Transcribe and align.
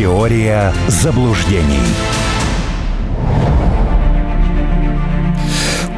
Теория 0.00 0.72
заблуждений. 0.88 1.84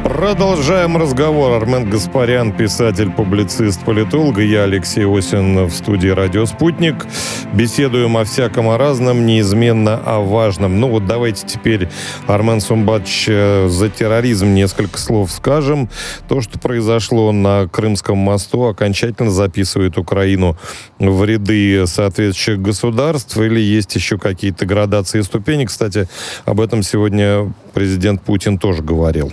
Продолжаем 0.03 0.97
разговор. 0.97 1.53
Армен 1.53 1.89
Гаспарян, 1.89 2.51
писатель, 2.51 3.09
публицист, 3.09 3.81
политолог. 3.85 4.39
Я 4.39 4.63
Алексей 4.63 5.05
Осин 5.05 5.67
в 5.67 5.71
студии 5.71 6.09
«Радио 6.09 6.45
Спутник». 6.45 7.05
Беседуем 7.53 8.17
о 8.17 8.23
всяком 8.23 8.67
о 8.69 8.79
разном, 8.79 9.27
неизменно 9.27 10.01
о 10.03 10.21
важном. 10.21 10.79
Ну 10.79 10.87
вот 10.87 11.05
давайте 11.05 11.45
теперь, 11.45 11.87
Армен 12.25 12.59
Сумбач, 12.59 13.25
э, 13.27 13.67
за 13.69 13.89
терроризм 13.89 14.55
несколько 14.55 14.97
слов 14.97 15.31
скажем. 15.31 15.87
То, 16.27 16.41
что 16.41 16.57
произошло 16.57 17.31
на 17.31 17.67
Крымском 17.67 18.17
мосту, 18.17 18.63
окончательно 18.63 19.29
записывает 19.29 19.99
Украину 19.99 20.57
в 20.97 21.23
ряды 21.25 21.85
соответствующих 21.85 22.59
государств 22.59 23.37
или 23.37 23.59
есть 23.59 23.93
еще 23.93 24.17
какие-то 24.17 24.65
градации 24.65 25.19
и 25.19 25.23
ступени? 25.23 25.65
Кстати, 25.65 26.07
об 26.45 26.59
этом 26.59 26.81
сегодня 26.81 27.53
президент 27.75 28.23
Путин 28.23 28.57
тоже 28.57 28.81
говорил. 28.81 29.31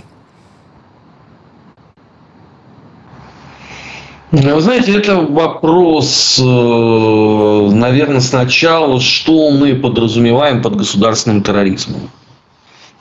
Вы 4.31 4.61
знаете, 4.61 4.95
это 4.95 5.17
вопрос, 5.17 6.39
э, 6.39 7.69
наверное, 7.73 8.21
сначала, 8.21 9.01
что 9.01 9.51
мы 9.51 9.75
подразумеваем 9.75 10.61
под 10.61 10.77
государственным 10.77 11.43
терроризмом. 11.43 12.09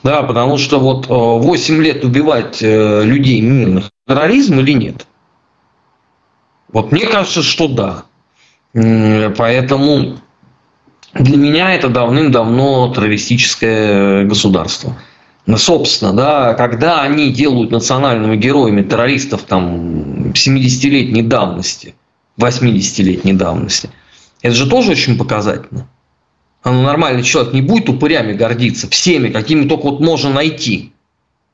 Да, 0.02 0.24
потому 0.24 0.58
что 0.58 0.80
вот 0.80 1.06
8 1.08 1.74
э, 1.74 1.82
лет 1.82 2.04
убивать 2.04 2.58
э, 2.62 3.04
людей 3.04 3.40
мирных 3.42 3.90
терроризм 4.08 4.58
или 4.58 4.72
нет? 4.72 5.06
Вот 6.72 6.90
мне 6.90 7.06
кажется, 7.06 7.42
что 7.44 7.68
да. 7.68 8.04
Поэтому 8.72 10.16
для 11.14 11.36
меня 11.36 11.74
это 11.74 11.88
давным-давно 11.88 12.92
террористическое 12.92 14.24
государство. 14.24 14.96
Ну, 15.46 15.56
собственно, 15.56 16.12
да, 16.12 16.54
когда 16.54 17.02
они 17.02 17.30
делают 17.30 17.70
национальными 17.70 18.36
героями 18.36 18.82
террористов 18.82 19.42
там 19.42 20.32
70-летней 20.32 21.22
давности, 21.22 21.94
80-летней 22.38 23.32
давности, 23.32 23.90
это 24.42 24.54
же 24.54 24.68
тоже 24.68 24.92
очень 24.92 25.16
показательно. 25.18 25.88
А 26.62 26.70
ну, 26.72 26.82
нормальный 26.82 27.22
человек 27.22 27.54
не 27.54 27.62
будет 27.62 27.88
упырями 27.88 28.34
гордиться, 28.34 28.88
всеми, 28.88 29.28
какими 29.28 29.66
только 29.66 29.84
вот 29.84 30.00
можно 30.00 30.30
найти. 30.30 30.92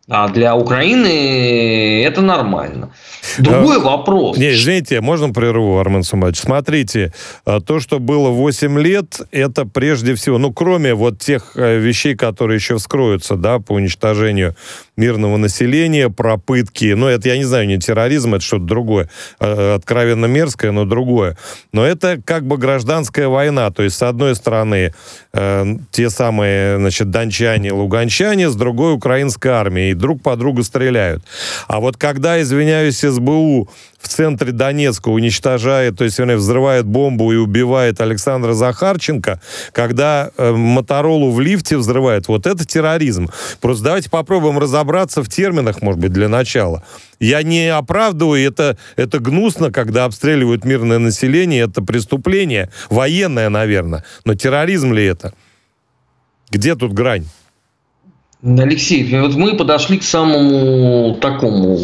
А 0.09 0.29
для 0.29 0.55
Украины 0.55 2.05
это 2.05 2.23
нормально. 2.23 2.93
Другой 3.39 3.79
а, 3.79 3.81
вопрос. 3.81 4.37
Не, 4.37 4.53
извините, 4.53 5.01
можно 5.01 5.31
прерву, 5.31 5.79
Армен 5.79 6.05
Сумач? 6.05 6.39
Смотрите, 6.39 7.13
а, 7.45 7.61
то, 7.61 7.81
что 7.81 7.99
было 7.99 8.29
8 8.29 8.79
лет, 8.79 9.21
это 9.33 9.67
прежде 9.67 10.15
всего, 10.15 10.39
ну, 10.39 10.53
кроме 10.53 10.95
вот 10.95 11.19
тех 11.19 11.53
э, 11.57 11.79
вещей, 11.79 12.15
которые 12.15 12.57
еще 12.57 12.77
вскроются, 12.77 13.35
да, 13.35 13.59
по 13.59 13.73
уничтожению 13.73 14.55
мирного 14.97 15.39
населения, 15.39 16.09
про 16.09 16.37
пытки, 16.37 16.95
ну, 16.95 17.09
это, 17.09 17.29
я 17.29 17.37
не 17.37 17.45
знаю, 17.45 17.67
не 17.67 17.79
терроризм, 17.79 18.37
это 18.37 18.45
что-то 18.45 18.65
другое, 18.65 19.11
а, 19.41 19.75
откровенно 19.75 20.27
мерзкое, 20.27 20.71
но 20.71 20.85
другое. 20.85 21.37
Но 21.73 21.85
это 21.85 22.21
как 22.25 22.47
бы 22.47 22.59
гражданская 22.59 23.27
война, 23.27 23.73
то 23.73 23.83
есть, 23.83 23.97
с 23.97 24.03
одной 24.03 24.37
стороны, 24.37 24.95
э, 25.33 25.65
те 25.91 26.11
самые, 26.11 26.79
значит, 26.79 27.11
дончане, 27.11 27.73
луганчане, 27.73 28.51
с 28.51 28.55
другой 28.55 28.95
украинская 28.95 29.55
армия, 29.55 29.96
друг 29.97 30.23
по 30.23 30.37
другу 30.37 30.63
стреляют. 30.63 31.23
А 31.69 31.81
вот 31.81 31.97
когда, 31.97 32.41
извиняюсь, 32.41 33.01
СБУ 33.01 33.69
в 33.99 34.09
центре 34.09 34.53
Донецка 34.53 35.09
уничтожает, 35.09 35.99
то 35.99 36.05
есть, 36.05 36.19
вернее, 36.19 36.37
взрывает 36.37 36.87
бомбу 36.87 37.33
и 37.33 37.37
убивает 37.37 38.01
Александра 38.01 38.53
Захарченко, 38.53 39.41
когда 39.73 40.31
э, 40.37 40.53
Моторолу 40.53 41.33
в 41.33 41.41
лифте 41.41 41.77
взрывает, 41.77 42.29
вот 42.29 42.47
это 42.47 42.65
терроризм. 42.65 43.31
Просто 43.61 43.85
давайте 43.85 44.11
попробуем 44.11 44.59
разобраться 44.59 45.23
в 45.23 45.29
терминах, 45.29 45.83
может 45.83 46.01
быть, 46.01 46.13
для 46.13 46.29
начала. 46.29 46.85
Я 47.19 47.43
не 47.43 47.69
оправдываю, 47.69 48.47
это, 48.47 48.77
это 48.97 49.19
гнусно, 49.19 49.73
когда 49.73 50.05
обстреливают 50.05 50.65
мирное 50.65 50.99
население, 50.99 51.65
это 51.65 51.83
преступление, 51.83 52.71
военное, 52.91 53.49
наверное. 53.49 54.05
Но 54.25 54.35
терроризм 54.35 54.93
ли 54.93 55.05
это? 55.05 55.33
Где 56.51 56.75
тут 56.77 56.93
грань? 56.93 57.27
Алексей, 58.43 59.21
вот 59.21 59.35
мы 59.35 59.57
подошли 59.57 59.99
к 59.99 60.03
самому 60.03 61.15
такому 61.21 61.77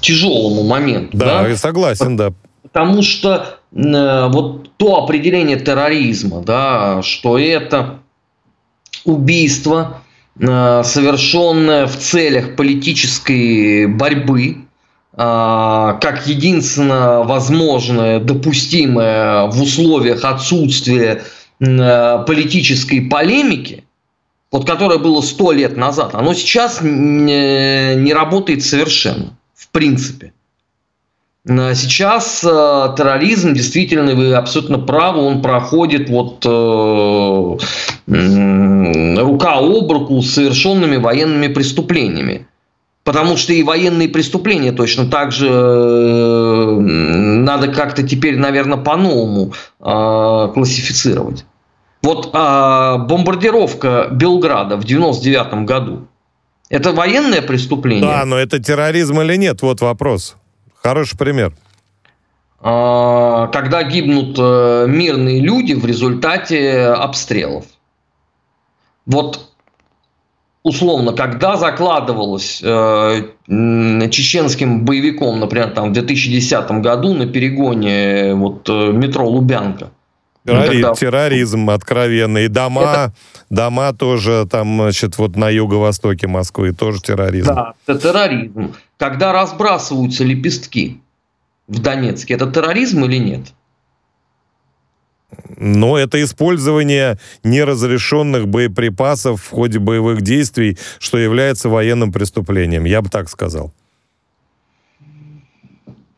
тяжелому 0.00 0.62
моменту. 0.62 1.16
Да, 1.16 1.42
да? 1.42 1.48
я 1.48 1.56
согласен, 1.56 2.16
да. 2.16 2.32
Потому 2.62 3.02
что 3.02 3.58
э, 3.72 4.28
вот 4.28 4.70
то 4.76 5.02
определение 5.02 5.58
терроризма, 5.58 6.42
да, 6.42 7.02
что 7.02 7.38
это 7.38 8.00
убийство, 9.04 10.02
э, 10.38 10.82
совершенное 10.84 11.86
в 11.86 11.96
целях 11.96 12.54
политической 12.56 13.86
борьбы, 13.86 14.58
э, 15.12 15.16
как 15.16 16.26
единственно 16.26 17.22
возможное, 17.22 18.20
допустимое 18.20 19.46
в 19.46 19.62
условиях 19.62 20.24
отсутствия 20.24 21.22
э, 21.58 22.24
политической 22.26 23.00
полемики, 23.00 23.85
вот 24.56 24.66
которое 24.66 24.98
было 24.98 25.20
сто 25.20 25.52
лет 25.52 25.76
назад, 25.76 26.14
оно 26.14 26.34
сейчас 26.34 26.80
не, 26.82 27.94
не 27.96 28.12
работает 28.12 28.64
совершенно 28.64 29.36
принципе. 29.76 30.32
Сейчас 31.46 32.42
э, 32.42 32.48
терроризм, 32.96 33.52
действительно, 33.52 34.14
вы 34.14 34.32
абсолютно 34.34 34.78
правы, 34.78 35.20
он 35.20 35.42
проходит 35.42 36.08
вот 36.08 36.44
э, 36.46 37.56
рука 39.20 39.58
об 39.58 39.92
руку 39.92 40.22
с 40.22 40.32
совершенными 40.32 40.96
военными 40.96 41.48
преступлениями. 41.48 42.48
Потому 43.04 43.36
что 43.36 43.52
и 43.52 43.62
военные 43.62 44.08
преступления 44.08 44.72
точно 44.72 45.08
так 45.08 45.30
же 45.30 45.48
э, 45.50 46.78
надо 46.80 47.68
как-то 47.68 48.02
теперь, 48.02 48.38
наверное, 48.38 48.78
по-новому 48.78 49.52
э, 49.78 50.52
классифицировать. 50.54 51.44
Вот 52.06 52.30
э, 52.32 52.98
бомбардировка 53.08 54.06
Белграда 54.12 54.76
в 54.76 54.84
99 54.84 55.64
году– 55.66 56.06
это 56.68 56.92
военное 56.92 57.42
преступление? 57.42 58.08
Да, 58.08 58.24
но 58.24 58.36
это 58.36 58.60
терроризм 58.60 59.20
или 59.22 59.34
нет? 59.34 59.60
Вот 59.62 59.80
вопрос. 59.80 60.36
Хороший 60.80 61.18
пример. 61.18 61.52
А, 62.60 63.48
когда 63.48 63.82
гибнут 63.82 64.36
э, 64.38 64.86
мирные 64.88 65.40
люди 65.40 65.72
в 65.72 65.84
результате 65.84 66.90
обстрелов. 66.90 67.64
Вот 69.04 69.50
условно, 70.62 71.12
когда 71.12 71.56
закладывалось 71.56 72.62
э, 72.62 73.22
чеченским 73.48 74.84
боевиком, 74.84 75.40
например, 75.40 75.70
там 75.70 75.90
в 75.90 75.92
2010 75.92 76.70
году 76.82 77.14
на 77.14 77.26
перегоне 77.26 78.34
вот, 78.34 78.68
э, 78.68 78.92
метро 78.92 79.28
Лубянка, 79.28 79.90
Террори- 80.46 80.82
когда... 80.82 80.94
Терроризм 80.94 81.70
откровенный. 81.70 82.44
И 82.44 82.48
дома, 82.48 82.82
это... 82.82 83.14
дома 83.50 83.92
тоже 83.92 84.46
там, 84.50 84.76
значит, 84.76 85.18
вот 85.18 85.36
на 85.36 85.50
юго-востоке 85.50 86.26
Москвы 86.26 86.72
тоже 86.72 87.02
терроризм. 87.02 87.54
Да, 87.54 87.74
это 87.86 88.00
терроризм. 88.00 88.74
Когда 88.96 89.32
разбрасываются 89.32 90.24
лепестки 90.24 91.00
в 91.66 91.80
Донецке, 91.80 92.34
это 92.34 92.50
терроризм 92.50 93.04
или 93.04 93.18
нет? 93.18 93.42
Но 95.58 95.98
это 95.98 96.22
использование 96.22 97.18
неразрешенных 97.42 98.46
боеприпасов 98.48 99.42
в 99.42 99.50
ходе 99.50 99.78
боевых 99.78 100.22
действий, 100.22 100.78
что 100.98 101.18
является 101.18 101.68
военным 101.68 102.12
преступлением. 102.12 102.84
Я 102.84 103.02
бы 103.02 103.08
так 103.08 103.28
сказал. 103.28 103.72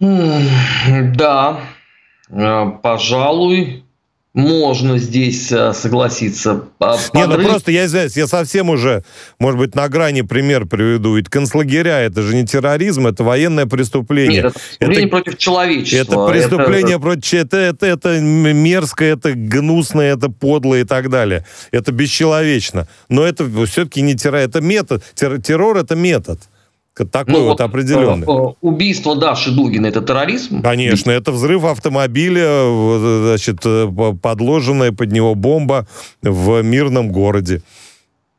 Да, 0.00 1.60
э, 2.30 2.72
пожалуй, 2.82 3.84
можно 4.34 4.98
здесь 4.98 5.50
э, 5.50 5.72
согласиться. 5.72 6.62
Подрыв... 6.78 7.14
Не, 7.14 7.26
ну 7.26 7.42
просто 7.42 7.72
я 7.72 7.86
извиняюсь, 7.86 8.16
я 8.16 8.26
совсем 8.26 8.70
уже, 8.70 9.02
может 9.38 9.58
быть, 9.58 9.74
на 9.74 9.88
грани 9.88 10.22
пример 10.22 10.66
приведу. 10.66 11.16
Ведь 11.16 11.28
концлагеря 11.28 12.00
это 12.00 12.22
же 12.22 12.36
не 12.36 12.46
терроризм, 12.46 13.06
это 13.06 13.24
военное 13.24 13.66
преступление. 13.66 14.42
Нет, 14.42 14.46
это 14.46 14.58
преступление 14.60 15.06
это, 15.06 15.10
против 15.10 15.38
человечества. 15.38 16.30
Это 16.30 16.32
преступление 16.32 16.96
это... 16.96 17.00
против 17.00 17.34
это, 17.34 17.56
это, 17.56 17.86
это 17.86 18.20
мерзко, 18.20 19.04
это 19.04 19.32
гнусно, 19.32 20.02
это 20.02 20.28
подло 20.28 20.74
и 20.76 20.84
так 20.84 21.10
далее. 21.10 21.44
Это 21.72 21.90
бесчеловечно. 21.90 22.86
Но 23.08 23.24
это 23.24 23.44
все-таки 23.66 24.02
не 24.02 24.14
террор, 24.14 24.40
это 24.40 24.60
метод. 24.60 25.02
Террор 25.14 25.78
это 25.78 25.96
метод. 25.96 26.38
Такой 27.04 27.34
ну, 27.34 27.40
вот, 27.44 27.48
вот 27.48 27.60
определенный. 27.60 28.26
Э, 28.26 28.54
убийство 28.60 29.16
Даши 29.16 29.50
Дугина– 29.50 29.86
это 29.88 30.00
терроризм? 30.00 30.62
Конечно, 30.62 31.10
это 31.10 31.32
взрыв 31.32 31.64
автомобиля, 31.64 32.46
значит, 33.22 33.58
э, 33.64 33.88
подложенная 34.20 34.92
под 34.92 35.12
него 35.12 35.34
бомба 35.34 35.86
в 36.22 36.62
мирном 36.62 37.10
городе. 37.10 37.62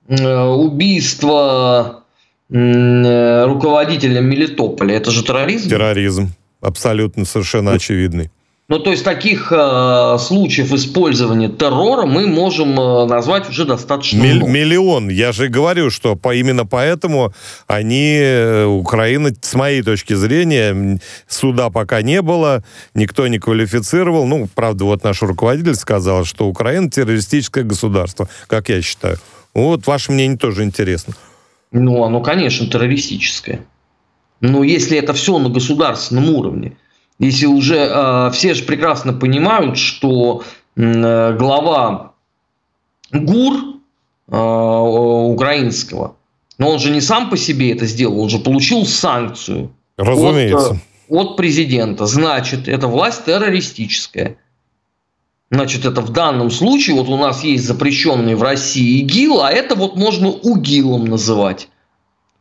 Э, 0.07 0.45
убийство 0.47 2.03
руководителя 2.49 4.21
Мелитополя– 4.21 4.95
это 4.97 5.11
же 5.11 5.23
терроризм? 5.23 5.69
Терроризм, 5.69 6.29
абсолютно, 6.61 7.25
совершенно 7.25 7.73
очевидный. 7.73 8.31
Ну, 8.69 8.77
то 8.77 8.91
есть 8.91 9.03
таких 9.03 9.51
э, 9.51 10.17
случаев 10.19 10.71
использования 10.73 11.49
террора 11.49 12.05
мы 12.05 12.27
можем 12.27 12.79
э, 12.79 13.05
назвать 13.07 13.49
уже 13.49 13.65
достаточно 13.65 14.21
Миль, 14.21 14.43
Миллион. 14.43 15.09
Я 15.09 15.31
же 15.31 15.47
говорю, 15.47 15.89
что 15.89 16.15
по, 16.15 16.35
именно 16.35 16.67
поэтому 16.67 17.33
они, 17.65 18.19
э, 18.21 18.65
Украина, 18.65 19.31
с 19.41 19.55
моей 19.55 19.81
точки 19.81 20.13
зрения, 20.13 20.99
суда 21.27 21.71
пока 21.71 22.03
не 22.03 22.21
было, 22.21 22.63
никто 22.93 23.27
не 23.27 23.39
квалифицировал. 23.39 24.27
Ну, 24.27 24.47
правда, 24.53 24.85
вот 24.85 25.03
наш 25.03 25.23
руководитель 25.23 25.73
сказал, 25.73 26.23
что 26.23 26.45
Украина 26.47 26.91
террористическое 26.91 27.63
государство, 27.63 28.29
как 28.45 28.69
я 28.69 28.83
считаю. 28.83 29.17
Вот 29.55 29.87
ваше 29.87 30.11
мнение 30.11 30.37
тоже 30.37 30.63
интересно. 30.63 31.15
Ну, 31.71 32.03
оно, 32.03 32.21
конечно, 32.21 32.67
террористическое. 32.67 33.61
Но 34.41 34.63
если 34.63 34.95
это 34.95 35.13
все 35.13 35.39
на 35.39 35.49
государственном 35.49 36.29
уровне– 36.29 36.73
если 37.19 37.45
уже 37.45 37.77
э, 37.77 38.31
все 38.33 38.53
же 38.53 38.63
прекрасно 38.63 39.13
понимают, 39.13 39.77
что 39.77 40.43
э, 40.75 41.37
глава 41.37 42.13
ГУР 43.11 43.53
э, 44.29 44.37
украинского, 44.37 46.15
но 46.57 46.71
он 46.71 46.79
же 46.79 46.91
не 46.91 47.01
сам 47.01 47.29
по 47.29 47.37
себе 47.37 47.73
это 47.73 47.85
сделал, 47.85 48.21
он 48.21 48.29
же 48.29 48.39
получил 48.39 48.85
санкцию. 48.85 49.71
Разумеется. 49.97 50.79
От, 51.09 51.31
от 51.31 51.37
президента. 51.37 52.05
Значит, 52.05 52.69
это 52.69 52.87
власть 52.87 53.25
террористическая. 53.25 54.37
Значит, 55.51 55.85
это 55.85 56.01
в 56.01 56.11
данном 56.11 56.51
случае, 56.51 56.95
вот 56.95 57.09
у 57.09 57.17
нас 57.17 57.43
есть 57.43 57.65
запрещенный 57.65 58.35
в 58.35 58.43
России 58.43 58.99
ИГИЛ, 58.99 59.41
а 59.41 59.51
это 59.51 59.75
вот 59.75 59.95
можно 59.95 60.29
УГИЛом 60.29 61.05
называть 61.05 61.69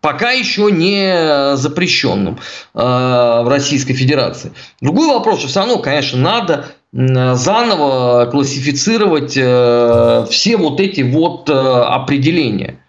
пока 0.09 0.31
еще 0.31 0.71
не 0.73 1.55
запрещенным 1.57 2.39
э, 2.73 2.79
в 2.79 3.47
Российской 3.47 3.93
Федерации. 3.93 4.55
Другой 4.81 5.07
вопрос, 5.09 5.41
что 5.41 5.49
все 5.49 5.61
равно, 5.61 5.81
конечно, 5.81 6.19
надо 6.19 6.69
заново 6.93 8.25
классифицировать 8.31 9.37
э, 9.37 10.27
все 10.31 10.57
вот 10.57 10.81
эти 10.81 11.03
вот 11.03 11.51
э, 11.51 11.53
определения. 11.53 12.83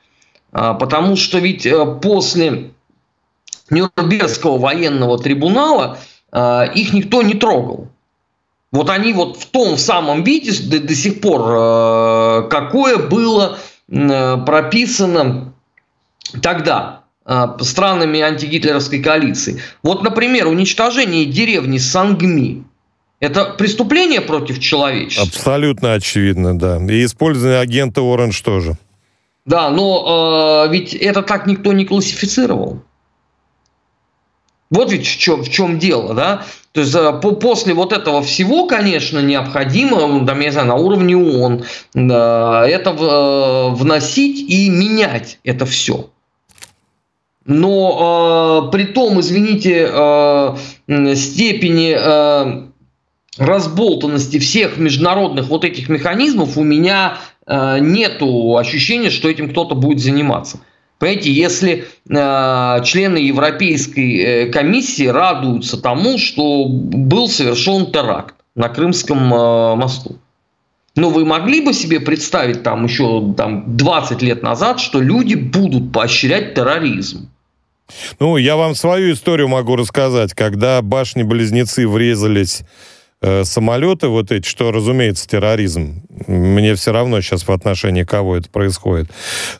А, 0.53 0.75
потому 0.75 1.17
что 1.17 1.39
ведь 1.39 1.67
после 2.01 2.71
Нюрнбергского 3.69 4.57
военного 4.57 5.19
трибунала 5.19 5.97
их 6.73 6.93
никто 6.93 7.21
не 7.21 7.33
трогал. 7.33 7.89
Вот 8.71 8.89
они 8.89 9.11
вот 9.11 9.35
в 9.35 9.47
том 9.47 9.77
самом 9.77 10.23
виде 10.23 10.53
до, 10.69 10.79
до 10.79 10.95
сих 10.95 11.19
пор, 11.19 12.47
какое 12.49 12.97
было 12.97 13.57
прописано 13.89 15.53
тогда. 16.41 16.98
А, 17.31 17.55
странами 17.61 18.21
антигитлеровской 18.21 19.03
коалиции. 19.03 19.61
Вот, 19.83 20.01
например, 20.01 20.47
уничтожение 20.47 21.25
деревни 21.25 21.77
Сангми. 21.77 22.63
Это 23.19 23.53
преступление 23.55 24.19
против 24.19 24.57
человечества? 24.59 25.27
Абсолютно 25.27 25.93
очевидно, 25.93 26.57
да. 26.57 26.77
И 26.77 27.05
использование 27.05 27.59
агента 27.59 28.01
Оранж 28.01 28.41
тоже. 28.41 28.77
Да, 29.45 29.69
но 29.69 30.65
э, 30.65 30.71
ведь 30.71 30.95
это 30.95 31.21
так 31.21 31.45
никто 31.45 31.71
не 31.71 31.85
классифицировал. 31.85 32.81
Вот 34.71 34.91
ведь 34.91 35.05
в 35.05 35.19
чем, 35.19 35.43
в 35.43 35.51
чем 35.51 35.77
дело, 35.77 36.15
да? 36.15 36.45
То 36.71 36.81
есть 36.81 36.95
э, 36.95 37.19
по, 37.21 37.33
после 37.33 37.75
вот 37.75 37.93
этого 37.93 38.23
всего, 38.23 38.65
конечно, 38.65 39.19
необходимо, 39.19 40.25
там, 40.25 40.39
я 40.39 40.51
знаю, 40.51 40.67
на 40.67 40.75
уровне 40.77 41.15
ООН 41.15 41.63
э, 41.93 41.99
это 41.99 42.91
в, 42.91 43.03
э, 43.03 43.75
вносить 43.75 44.49
и 44.49 44.67
менять 44.71 45.37
это 45.43 45.67
все. 45.67 46.09
Но 47.45 48.67
э, 48.67 48.71
при 48.71 48.85
том, 48.85 49.19
извините, 49.19 49.89
э, 49.91 50.55
степени 51.15 51.95
э, 51.97 52.67
разболтанности 53.37 54.39
всех 54.39 54.77
международных 54.77 55.47
вот 55.47 55.63
этих 55.63 55.89
механизмов 55.89 56.57
у 56.57 56.63
меня 56.63 57.17
э, 57.45 57.79
нету 57.79 58.57
ощущения, 58.57 59.09
что 59.09 59.29
этим 59.29 59.49
кто-то 59.49 59.75
будет 59.75 59.99
заниматься. 59.99 60.59
Понимаете, 60.99 61.31
если 61.31 61.85
э, 62.09 62.83
члены 62.83 63.17
Европейской 63.17 64.17
э, 64.17 64.51
комиссии 64.51 65.07
радуются 65.07 65.81
тому, 65.81 66.17
что 66.17 66.65
был 66.67 67.29
совершен 67.29 67.91
теракт 67.91 68.35
на 68.55 68.67
Крымском 68.67 69.33
э, 69.33 69.75
мосту, 69.75 70.17
но 70.99 71.09
вы 71.09 71.25
могли 71.25 71.61
бы 71.61 71.73
себе 71.73 71.99
представить 71.99 72.63
там 72.63 72.85
еще 72.85 73.33
там, 73.35 73.77
20 73.77 74.21
лет 74.21 74.43
назад, 74.43 74.79
что 74.79 74.99
люди 75.01 75.35
будут 75.35 75.91
поощрять 75.91 76.53
терроризм? 76.53 77.29
Ну, 78.19 78.37
я 78.37 78.55
вам 78.55 78.75
свою 78.75 79.13
историю 79.13 79.47
могу 79.47 79.75
рассказать. 79.75 80.33
Когда 80.33 80.81
башни-близнецы 80.81 81.87
врезались 81.87 82.61
э, 83.21 83.43
самолеты 83.45 84.09
вот 84.09 84.31
эти, 84.31 84.47
что, 84.47 84.71
разумеется, 84.71 85.27
терроризм. 85.27 86.03
Мне 86.27 86.75
все 86.75 86.91
равно 86.91 87.21
сейчас 87.21 87.47
в 87.47 87.51
отношении 87.51 88.03
кого 88.03 88.37
это 88.37 88.49
происходит. 88.49 89.09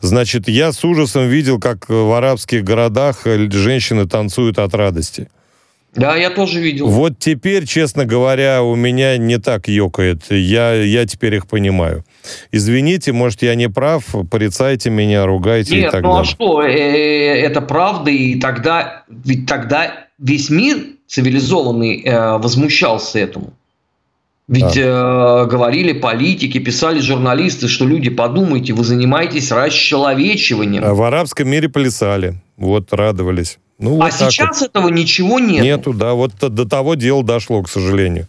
Значит, 0.02 0.48
я 0.48 0.72
с 0.72 0.84
ужасом 0.84 1.28
видел, 1.28 1.60
как 1.60 1.90
в 1.90 2.16
арабских 2.16 2.64
городах 2.64 3.26
женщины 3.26 4.08
танцуют 4.08 4.60
от 4.60 4.74
радости. 4.76 5.30
Да, 5.96 6.16
я 6.16 6.30
тоже 6.30 6.60
видел. 6.60 6.88
Вот 6.88 7.18
теперь, 7.18 7.66
честно 7.66 8.06
говоря, 8.06 8.62
у 8.62 8.76
меня 8.76 9.18
не 9.18 9.40
так 9.40 9.68
ёкает. 9.68 10.24
Я, 10.30 10.74
я 10.74 11.06
теперь 11.06 11.36
их 11.36 11.48
понимаю. 11.48 12.06
Извините, 12.52 13.12
может, 13.12 13.42
я 13.42 13.56
не 13.56 13.70
прав, 13.70 14.04
порицайте 14.30 14.90
меня, 14.92 15.26
ругайте 15.26 15.76
Нет, 15.76 15.88
и 15.88 15.92
так 15.92 16.04
ну 16.04 16.10
далее. 16.10 16.22
а 16.22 16.26
что, 16.26 16.62
э, 16.64 16.72
э, 16.72 17.42
это 17.42 17.62
правда, 17.62 18.12
и 18.12 18.40
тогда, 18.40 19.04
ведь 19.10 19.48
тогда 19.48 20.08
весь 20.20 20.50
мир 20.50 20.78
цивилизованный 21.08 22.04
э, 22.04 22.38
возмущался 22.38 23.20
этому. 23.20 23.54
Ведь 24.48 24.78
э, 24.78 25.46
говорили 25.46 25.94
политики, 25.94 26.58
писали 26.58 27.00
журналисты, 27.00 27.68
что 27.68 27.86
люди, 27.86 28.10
подумайте, 28.10 28.74
вы 28.74 28.84
занимаетесь 28.84 29.52
расчеловечиванием. 29.52 30.84
А 30.84 30.96
в 30.96 31.04
арабском 31.04 31.48
мире 31.48 31.70
плясали, 31.70 32.34
вот 32.58 32.92
радовались. 32.92 33.60
Ну, 33.80 33.96
а 34.02 34.06
вот 34.06 34.14
сейчас 34.14 34.60
вот. 34.60 34.70
этого 34.70 34.90
ничего 34.90 35.40
нет. 35.40 35.64
Нету, 35.64 35.94
да, 35.94 36.14
вот 36.14 36.34
до 36.38 36.66
того 36.66 36.96
дела 36.96 37.24
дошло, 37.24 37.64
к 37.64 37.70
сожалению. 37.70 38.28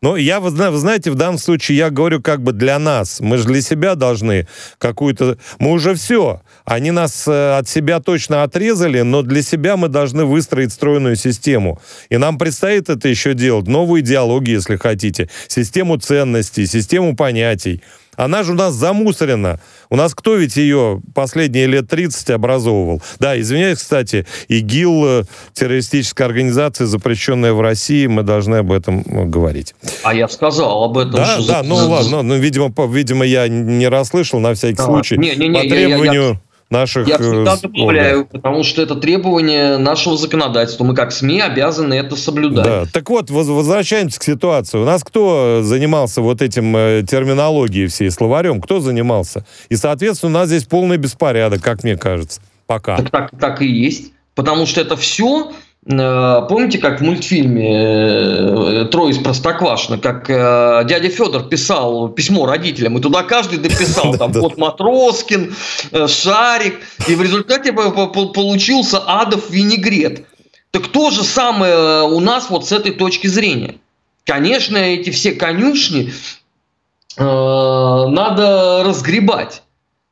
Но 0.00 0.16
я, 0.16 0.38
вы 0.38 0.50
знаете, 0.50 1.10
в 1.10 1.16
данном 1.16 1.38
случае 1.38 1.78
я 1.78 1.90
говорю 1.90 2.22
как 2.22 2.40
бы 2.42 2.52
для 2.52 2.78
нас. 2.78 3.20
Мы 3.20 3.38
же 3.38 3.46
для 3.46 3.60
себя 3.60 3.96
должны 3.96 4.46
какую-то... 4.78 5.38
Мы 5.58 5.72
уже 5.72 5.94
все. 5.94 6.40
Они 6.64 6.92
нас 6.92 7.26
э, 7.26 7.58
от 7.58 7.68
себя 7.68 7.98
точно 7.98 8.44
отрезали, 8.44 9.00
но 9.00 9.22
для 9.22 9.42
себя 9.42 9.76
мы 9.76 9.88
должны 9.88 10.24
выстроить 10.24 10.72
стройную 10.72 11.16
систему. 11.16 11.80
И 12.10 12.16
нам 12.16 12.38
предстоит 12.38 12.88
это 12.88 13.08
еще 13.08 13.34
делать. 13.34 13.66
Новую 13.66 14.02
идеологию, 14.02 14.58
если 14.58 14.76
хотите. 14.76 15.28
Систему 15.48 15.96
ценностей, 15.96 16.66
систему 16.66 17.16
понятий. 17.16 17.82
Она 18.18 18.42
же 18.42 18.52
у 18.52 18.56
нас 18.56 18.74
замусорена. 18.74 19.60
У 19.90 19.96
нас 19.96 20.12
кто 20.14 20.34
ведь 20.34 20.56
ее 20.56 21.00
последние 21.14 21.66
лет 21.66 21.88
30 21.88 22.30
образовывал? 22.30 23.00
Да, 23.20 23.38
извиняюсь, 23.40 23.78
кстати, 23.78 24.26
ИГИЛ, 24.48 25.06
э, 25.06 25.24
террористическая 25.54 26.26
организация, 26.26 26.88
запрещенная 26.88 27.52
в 27.52 27.60
России, 27.60 28.08
мы 28.08 28.24
должны 28.24 28.56
об 28.56 28.72
этом 28.72 29.02
э, 29.06 29.24
говорить. 29.24 29.74
А 30.02 30.12
я 30.12 30.28
сказал 30.28 30.82
об 30.82 30.98
этом. 30.98 31.12
Да, 31.12 31.38
да, 31.46 31.62
ну 31.62 31.76
ладно, 31.76 32.22
ну, 32.22 32.34
видимо, 32.36 32.72
видимо, 32.88 33.24
я 33.24 33.46
не 33.46 33.86
расслышал, 33.86 34.40
на 34.40 34.54
всякий 34.54 34.82
случай. 34.82 35.16
Не, 35.16 35.36
не, 35.36 35.46
не, 35.46 35.54
по 35.54 35.60
требованию... 35.60 36.22
Я, 36.22 36.28
я 36.30 36.40
наших... 36.70 37.08
Я 37.08 37.18
всегда 37.18 37.54
э, 37.54 37.60
добавляю, 37.62 38.26
потому 38.26 38.64
что 38.64 38.82
это 38.82 38.94
требование 38.94 39.78
нашего 39.78 40.16
законодательства. 40.16 40.84
Мы 40.84 40.94
как 40.94 41.12
СМИ 41.12 41.40
обязаны 41.40 41.94
это 41.94 42.16
соблюдать. 42.16 42.64
Да. 42.64 42.84
Так 42.92 43.08
вот, 43.10 43.30
возвращаемся 43.30 44.20
к 44.20 44.22
ситуации. 44.22 44.78
У 44.78 44.84
нас 44.84 45.04
кто 45.04 45.60
занимался 45.62 46.20
вот 46.20 46.42
этим 46.42 46.76
э, 46.76 47.04
терминологией 47.08 47.88
всей, 47.88 48.10
словарем? 48.10 48.60
Кто 48.60 48.80
занимался? 48.80 49.44
И, 49.68 49.76
соответственно, 49.76 50.30
у 50.30 50.40
нас 50.40 50.48
здесь 50.48 50.64
полный 50.64 50.96
беспорядок, 50.96 51.62
как 51.62 51.84
мне 51.84 51.96
кажется. 51.96 52.40
Пока. 52.66 52.96
Так, 52.98 53.10
так, 53.10 53.30
так 53.38 53.62
и 53.62 53.66
есть. 53.66 54.12
Потому 54.34 54.66
что 54.66 54.80
это 54.80 54.96
все 54.96 55.50
Э, 55.50 55.67
помните, 55.86 56.78
как 56.78 57.00
в 57.00 57.04
мультфильме 57.04 57.72
э, 57.72 58.84
«Трое 58.90 59.12
из 59.12 59.18
Простоквашино», 59.18 59.98
как 59.98 60.28
э, 60.28 60.84
дядя 60.86 61.08
Федор 61.08 61.44
писал 61.44 62.08
письмо 62.08 62.46
родителям, 62.46 62.98
и 62.98 63.00
туда 63.00 63.22
каждый 63.22 63.58
дописал, 63.58 64.14
там, 64.18 64.32
вот 64.32 64.58
Матроскин, 64.58 65.54
Шарик, 66.06 66.80
и 67.06 67.14
в 67.14 67.22
результате 67.22 67.72
получился 67.72 68.98
адов 68.98 69.50
винегрет. 69.50 70.26
Так 70.70 70.84
кто 70.84 71.10
же 71.10 71.22
самое 71.22 72.02
у 72.02 72.20
нас 72.20 72.50
вот 72.50 72.66
с 72.66 72.72
этой 72.72 72.92
точки 72.92 73.26
зрения? 73.26 73.76
Конечно, 74.24 74.76
эти 74.76 75.08
все 75.10 75.32
конюшни 75.32 76.12
надо 77.16 78.82
разгребать. 78.84 79.62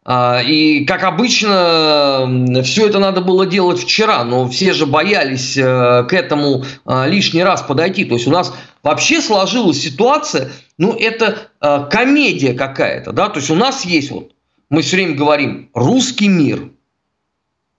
А, 0.08 0.40
и, 0.40 0.84
как 0.84 1.02
обычно, 1.02 2.62
все 2.62 2.86
это 2.86 3.00
надо 3.00 3.20
было 3.22 3.44
делать 3.44 3.80
вчера, 3.80 4.22
но 4.22 4.48
все 4.48 4.72
же 4.72 4.86
боялись 4.86 5.56
э, 5.56 6.04
к 6.08 6.12
этому 6.12 6.64
э, 6.84 7.08
лишний 7.08 7.42
раз 7.42 7.62
подойти. 7.62 8.04
То 8.04 8.14
есть 8.14 8.28
у 8.28 8.30
нас 8.30 8.54
вообще 8.84 9.20
сложилась 9.20 9.80
ситуация, 9.80 10.52
ну, 10.78 10.92
это 10.92 11.48
э, 11.60 11.88
комедия 11.90 12.54
какая-то, 12.54 13.10
да, 13.10 13.28
то 13.28 13.40
есть 13.40 13.50
у 13.50 13.56
нас 13.56 13.84
есть 13.84 14.12
вот, 14.12 14.30
мы 14.70 14.82
все 14.82 14.94
время 14.94 15.16
говорим, 15.16 15.70
русский 15.75 16.28
мир, 16.28 16.70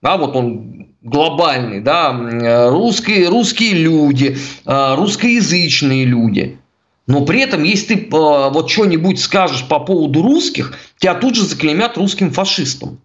да, 0.02 0.18
вот 0.18 0.36
он 0.36 0.96
глобальный, 1.02 1.80
да, 1.80 2.12
русские, 2.70 3.30
русские 3.30 3.72
люди, 3.76 4.38
русскоязычные 4.66 6.04
люди– 6.04 6.60
Но 7.08 7.22
при 7.22 7.40
этом, 7.40 7.64
если 7.64 7.96
ты 7.96 8.06
э, 8.06 8.10
вот 8.12 8.70
что-нибудь 8.70 9.20
скажешь 9.20 9.66
по 9.68 9.80
поводу 9.80 10.22
русских, 10.22 10.78
тебя 10.98 11.16
тут 11.16 11.36
же 11.36 11.44
заклеймят 11.46 11.98
русским 11.98 12.32
фашистом. 12.32 13.00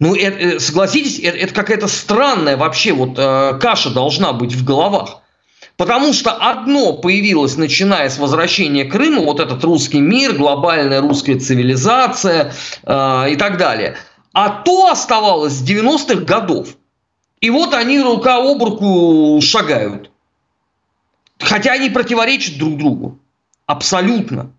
Ну, 0.00 0.16
это, 0.16 0.36
э, 0.38 0.58
согласитесь, 0.58 1.20
это, 1.20 1.38
это 1.38 1.54
какая-то 1.54 1.86
странная 1.86 2.56
вообще 2.56 2.92
вот 2.92 3.16
э, 3.16 3.58
каша 3.60 3.90
должна 3.90 4.32
быть 4.32 4.52
в 4.54 4.64
головах. 4.64 5.22
Потому 5.76 6.12
что 6.12 6.32
одно 6.32 6.94
появилось, 6.94 7.56
начиная 7.56 8.10
с 8.10 8.18
возвращения 8.18 8.84
Крыма, 8.84 9.22
вот 9.22 9.40
этот 9.40 9.62
русский 9.62 10.00
мир, 10.00 10.34
глобальная 10.34 11.00
русская 11.00 11.38
цивилизация 11.38 12.52
э, 12.82 13.30
и 13.30 13.36
так 13.36 13.58
далее. 13.58 13.96
А 14.32 14.50
то 14.50 14.90
оставалось 14.90 15.52
с 15.52 15.62
90-х 15.62 16.22
годов. 16.24 16.70
И 17.40 17.48
вот 17.48 17.74
они 17.74 18.00
рука 18.00 18.38
об 18.38 18.62
руку 18.62 19.40
шагают. 19.40 20.10
Хотя 21.38 21.72
они 21.72 21.90
противоречат 21.90 22.58
друг 22.58 22.76
другу. 22.76 23.19
Абсолютно. 23.70 24.50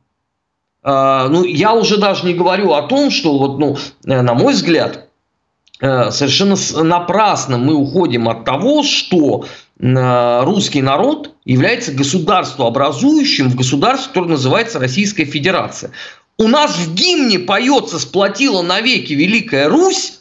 Э, 0.83 1.27
ну, 1.29 1.43
я 1.43 1.73
уже 1.73 1.97
даже 1.97 2.25
не 2.25 2.33
говорю 2.33 2.71
о 2.71 2.83
том, 2.83 3.11
что, 3.11 3.37
вот, 3.37 3.59
ну, 3.59 3.77
э, 4.05 4.21
на 4.21 4.33
мой 4.33 4.53
взгляд, 4.53 5.09
э, 5.81 6.11
совершенно 6.11 6.55
напрасно 6.81 7.57
мы 7.57 7.73
уходим 7.73 8.29
от 8.29 8.45
того, 8.45 8.83
что 8.83 9.45
русский 9.77 10.83
народ 10.83 11.33
является 11.43 11.91
государствообразующим 11.91 13.49
в 13.49 13.55
государстве, 13.55 14.09
которое 14.09 14.33
называется 14.33 14.77
Российская 14.77 15.25
Федерация. 15.25 15.91
У 16.37 16.47
нас 16.47 16.77
в 16.77 16.93
гимне 16.93 17.39
поется 17.39 17.97
«Сплотила 17.97 18.61
навеки 18.61 19.13
Великая 19.13 19.67
Русь», 19.69 20.20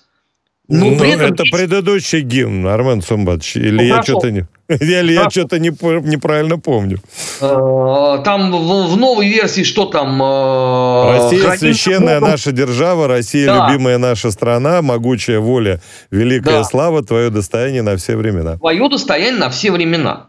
ну, 0.70 0.96
при 0.98 1.10
этом 1.10 1.32
это 1.32 1.42
есть... 1.42 1.52
предыдущий 1.52 2.20
гимн, 2.20 2.66
Армен 2.66 3.02
Сумбатович. 3.02 3.56
Или 3.56 3.76
ну, 3.76 3.82
я 3.82 4.02
что-то 4.02 4.30
не... 4.30 4.46
Или 4.68 5.12
я 5.12 5.28
что-то 5.28 5.58
не, 5.58 5.68
неправильно 6.08 6.58
помню. 6.58 6.98
Э, 7.40 8.22
там 8.24 8.52
в, 8.52 8.92
в 8.92 8.96
новой 8.96 9.28
версии 9.28 9.62
что 9.64 9.86
там? 9.86 10.22
Э, 10.22 11.16
Россия 11.18 11.56
священная 11.56 12.20
Богом. 12.20 12.30
наша 12.30 12.52
держава, 12.52 13.08
Россия 13.08 13.46
да. 13.46 13.68
любимая 13.68 13.98
наша 13.98 14.30
страна, 14.30 14.80
могучая 14.80 15.40
воля, 15.40 15.80
великая 16.12 16.58
да. 16.58 16.64
слава, 16.64 17.02
твое 17.02 17.30
достояние 17.30 17.82
на 17.82 17.96
все 17.96 18.16
времена. 18.16 18.58
Твое 18.58 18.88
достояние 18.88 19.40
на 19.40 19.50
все 19.50 19.72
времена. 19.72 20.28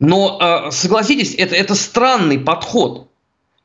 Но 0.00 0.38
э, 0.40 0.70
согласитесь, 0.72 1.34
это, 1.36 1.54
это 1.54 1.74
странный 1.76 2.38
подход. 2.38 3.08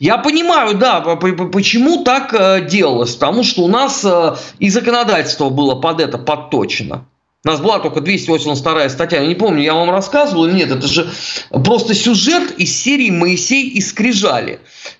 Я 0.02 0.18
понимаю, 0.18 0.80
да, 0.80 1.00
почему 1.00 2.04
так 2.04 2.34
э, 2.34 2.66
делалось. 2.68 3.14
Потому 3.14 3.44
что 3.44 3.62
у 3.62 3.68
нас 3.68 4.04
э, 4.04 4.36
и 4.58 4.68
законодательство 4.72 5.50
было 5.50 5.76
под 5.76 6.02
это 6.02 6.18
подточено. 6.18 7.06
У 7.44 7.48
нас 7.48 7.60
была 7.60 7.80
только 7.80 8.02
282 8.02 8.90
статья. 8.90 9.22
Я 9.22 9.28
не 9.28 9.36
помню, 9.36 9.64
я 9.64 9.74
вам 9.74 9.90
рассказывал 9.90 10.46
или 10.46 10.54
нет. 10.54 10.72
Это 10.72 10.88
же 10.88 11.10
просто 11.50 11.96
сюжет 11.96 12.52
из 12.52 12.76
серии 12.80 13.10
«Моисей 13.10 13.68
и 13.68 13.82
Скрижали». 13.82 14.60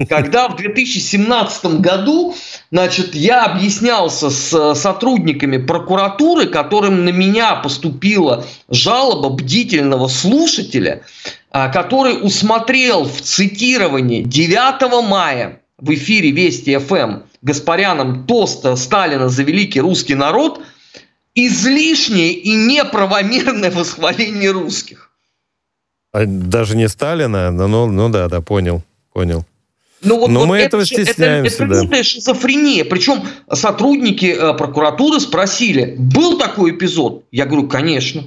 Когда 0.10 0.48
в 0.48 0.56
2017 0.56 1.80
году 1.80 2.36
значит, 2.72 3.14
я 3.14 3.46
объяснялся 3.46 4.32
с 4.32 4.54
э, 4.54 4.74
сотрудниками 4.74 5.58
прокуратуры, 5.58 6.48
которым 6.48 7.06
на 7.06 7.10
меня 7.10 7.56
поступила 7.56 8.46
жалоба 8.70 9.30
бдительного 9.30 10.08
слушателя– 10.08 11.04
а, 11.54 11.68
который 11.68 12.18
усмотрел 12.26 13.04
в 13.04 13.20
цитировании 13.20 14.22
9 14.22 15.06
мая 15.06 15.62
в 15.78 15.94
эфире 15.94 16.32
Вести 16.32 16.78
ФМ 16.78 17.24
Гаспаряном 17.42 18.26
тоста 18.26 18.78
Сталина 18.78 19.28
за 19.28 19.44
великий 19.44 19.82
русский 19.82 20.16
народ 20.16 20.62
излишнее 21.36 22.34
и 22.34 22.54
неправомерное 22.54 23.72
восхваление 23.72 24.52
русских. 24.52 25.12
А 26.12 26.26
даже 26.26 26.76
не 26.76 26.90
Сталина, 26.90 27.52
но 27.52 27.68
ну, 27.68 27.88
ну 27.88 28.10
да, 28.10 28.28
да, 28.28 28.42
понял, 28.42 28.84
понял. 29.14 29.46
Ну, 30.04 30.20
вот, 30.20 30.30
Но 30.32 30.42
вот 30.42 30.46
мы 30.48 30.58
это, 30.58 30.66
этого 30.66 30.86
стесняемся. 30.86 31.64
Это, 31.64 31.74
это 31.74 31.88
да. 31.88 32.04
шизофрения. 32.04 32.84
Причем 32.84 33.24
сотрудники 33.54 34.26
э, 34.26 34.54
прокуратуры 34.56 35.20
спросили, 35.20 35.96
был 35.98 36.40
такой 36.40 36.72
эпизод? 36.72 37.26
Я 37.32 37.46
говорю, 37.46 37.68
конечно. 37.68 38.24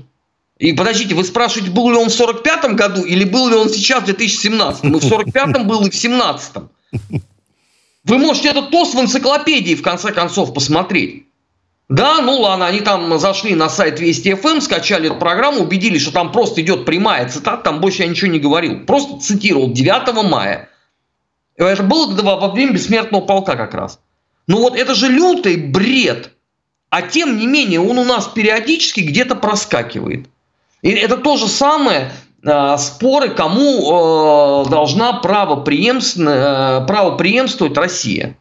И 0.58 0.72
подождите, 0.72 1.16
вы 1.16 1.24
спрашиваете, 1.24 1.72
был 1.72 1.90
ли 1.90 1.96
он 1.96 2.10
в 2.10 2.20
45-м 2.20 2.76
году 2.76 3.02
или 3.02 3.24
был 3.24 3.48
ли 3.48 3.56
он 3.56 3.68
сейчас 3.68 4.04
в 4.04 4.06
2017? 4.06 4.84
Мы 4.84 5.00
в 5.00 5.04
45-м 5.04 5.66
был 5.66 5.84
и 5.84 5.90
в 5.90 5.94
17-м. 5.94 6.70
Вы 8.04 8.18
можете 8.18 8.50
этот 8.50 8.70
тост 8.70 8.94
в 8.94 9.00
энциклопедии 9.00 9.74
в 9.74 9.82
конце 9.82 10.12
концов 10.12 10.54
посмотреть. 10.54 11.23
Да, 11.88 12.22
ну 12.22 12.40
ладно, 12.40 12.66
они 12.66 12.80
там 12.80 13.18
зашли 13.18 13.54
на 13.54 13.68
сайт 13.68 14.00
Вести 14.00 14.34
ФМ, 14.34 14.60
скачали 14.60 15.06
эту 15.06 15.16
программу, 15.16 15.60
убедились, 15.60 16.02
что 16.02 16.12
там 16.12 16.32
просто 16.32 16.62
идет 16.62 16.86
прямая 16.86 17.28
цитата, 17.28 17.62
там 17.62 17.80
больше 17.80 18.02
я 18.02 18.08
ничего 18.08 18.30
не 18.30 18.38
говорил. 18.38 18.86
Просто 18.86 19.18
цитировал 19.20 19.70
9 19.70 20.30
мая. 20.30 20.70
Это 21.56 21.82
было 21.82 22.06
во 22.22 22.48
время 22.48 22.72
бессмертного 22.72 23.22
полка 23.22 23.56
как 23.56 23.74
раз. 23.74 24.00
Ну 24.46 24.58
вот 24.58 24.76
это 24.76 24.94
же 24.94 25.08
лютый 25.08 25.56
бред. 25.56 26.30
А 26.90 27.02
тем 27.02 27.38
не 27.38 27.46
менее 27.46 27.80
он 27.80 27.98
у 27.98 28.04
нас 28.04 28.28
периодически 28.28 29.00
где-то 29.00 29.34
проскакивает. 29.34 30.26
И 30.82 30.90
это 30.90 31.16
то 31.16 31.36
же 31.36 31.48
самое 31.48 32.12
э, 32.42 32.76
споры, 32.78 33.30
кому 33.30 34.64
э, 34.66 34.70
должна 34.70 35.14
правопреемствовать, 35.14 36.28
э, 36.28 36.86
правопреемствовать 36.86 37.76
Россия. 37.76 38.36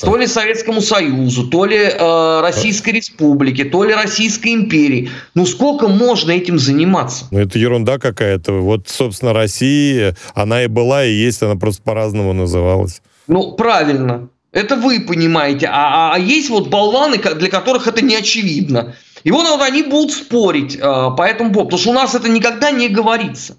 То 0.00 0.16
ли 0.16 0.26
Советскому 0.26 0.80
Союзу, 0.82 1.46
то 1.48 1.64
ли 1.64 1.78
э, 1.78 2.40
Российской 2.42 2.90
Республике, 2.90 3.64
то 3.64 3.82
ли 3.82 3.94
Российской 3.94 4.52
империи. 4.52 5.10
Ну 5.34 5.46
сколько 5.46 5.88
можно 5.88 6.32
этим 6.32 6.58
заниматься? 6.58 7.26
Ну 7.30 7.38
это 7.38 7.58
ерунда 7.58 7.98
какая-то. 7.98 8.52
Вот, 8.52 8.88
собственно, 8.88 9.32
Россия, 9.32 10.14
она 10.34 10.64
и 10.64 10.66
была, 10.66 11.04
и 11.04 11.12
есть, 11.12 11.42
она 11.42 11.56
просто 11.56 11.82
по-разному 11.82 12.32
называлась. 12.34 13.00
Ну, 13.26 13.52
правильно. 13.52 14.28
Это 14.52 14.76
вы 14.76 15.00
понимаете. 15.00 15.66
А, 15.66 16.10
а, 16.10 16.14
а 16.14 16.18
есть 16.18 16.48
вот 16.50 16.68
болваны, 16.68 17.18
для 17.18 17.48
которых 17.48 17.86
это 17.86 18.02
не 18.02 18.14
очевидно. 18.14 18.94
И 19.24 19.30
вот, 19.30 19.46
вот 19.48 19.60
они 19.60 19.82
будут 19.82 20.12
спорить 20.12 20.76
э, 20.76 20.80
по 20.80 21.22
этому 21.26 21.52
поводу, 21.52 21.70
потому 21.70 21.80
что 21.80 21.90
у 21.90 21.94
нас 21.94 22.14
это 22.14 22.28
никогда 22.28 22.70
не 22.70 22.88
говорится. 22.88 23.56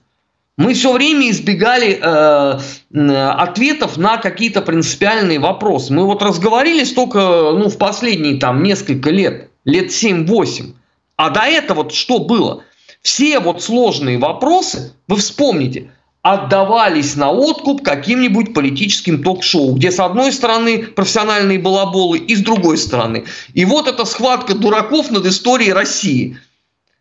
Мы 0.58 0.74
все 0.74 0.92
время 0.92 1.30
избегали 1.30 2.00
э, 2.02 3.30
ответов 3.30 3.98
на 3.98 4.18
какие-то 4.18 4.62
принципиальные 4.64 5.40
вопросы. 5.40 5.94
Мы 5.94 6.04
вот 6.06 6.24
разговорились 6.24 6.94
только 6.94 7.20
ну, 7.20 7.70
в 7.70 7.78
последние 7.78 8.40
там 8.40 8.64
несколько 8.64 9.12
лет, 9.12 9.52
лет 9.66 9.92
7-8. 9.92 10.74
А 11.16 11.30
до 11.30 11.42
этого 11.42 11.84
вот 11.84 11.94
что 11.94 12.20
было? 12.20 12.64
Все 13.04 13.40
вот 13.40 13.62
сложные 13.62 14.18
вопросы, 14.18 14.94
вы 15.08 15.18
вспомните, 15.18 15.92
отдавались 16.24 17.16
на 17.16 17.32
откуп 17.32 17.84
каким-нибудь 17.84 18.54
политическим 18.54 19.24
ток-шоу, 19.24 19.76
где 19.76 19.92
с 19.92 20.00
одной 20.00 20.32
стороны 20.32 20.84
профессиональные 20.84 21.60
балаболы 21.60 22.18
и 22.18 22.36
с 22.36 22.42
другой 22.42 22.78
стороны. 22.78 23.26
И 23.54 23.64
вот 23.64 23.88
эта 23.88 24.06
схватка 24.06 24.56
дураков 24.56 25.12
над 25.12 25.26
историей 25.26 25.72
России. 25.72 26.38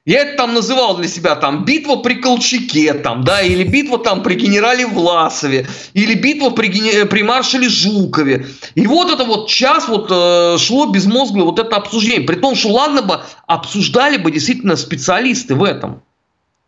Я 0.07 0.21
это 0.21 0.37
там 0.37 0.55
называл 0.55 0.97
для 0.97 1.09
себя 1.09 1.35
там 1.35 1.65
битва 1.65 1.97
при 1.97 2.15
Колчаке, 2.15 2.95
там, 2.95 3.25
да, 3.25 3.43
или 3.43 3.65
битва 3.65 3.99
там 3.99 4.23
при 4.23 4.35
генерале 4.35 4.87
Власове, 4.87 5.67
или 5.95 6.15
битва 6.15 6.51
при, 6.51 7.05
при 7.07 7.23
маршале 7.25 7.69
Жукове. 7.69 8.47
И 8.77 8.87
вот 8.87 9.11
это 9.11 9.25
вот 9.25 9.49
час 9.49 9.89
вот 9.89 10.07
э, 10.09 10.59
шло 10.59 10.87
безмозглое 10.87 11.43
вот 11.43 11.59
это 11.59 11.75
обсуждение. 11.75 12.25
При 12.25 12.37
том, 12.37 12.55
что 12.55 12.69
ладно 12.69 13.03
бы 13.03 13.21
обсуждали 13.49 14.17
бы 14.17 14.31
действительно 14.31 14.77
специалисты 14.77 15.57
в 15.57 15.65
этом. 15.65 16.03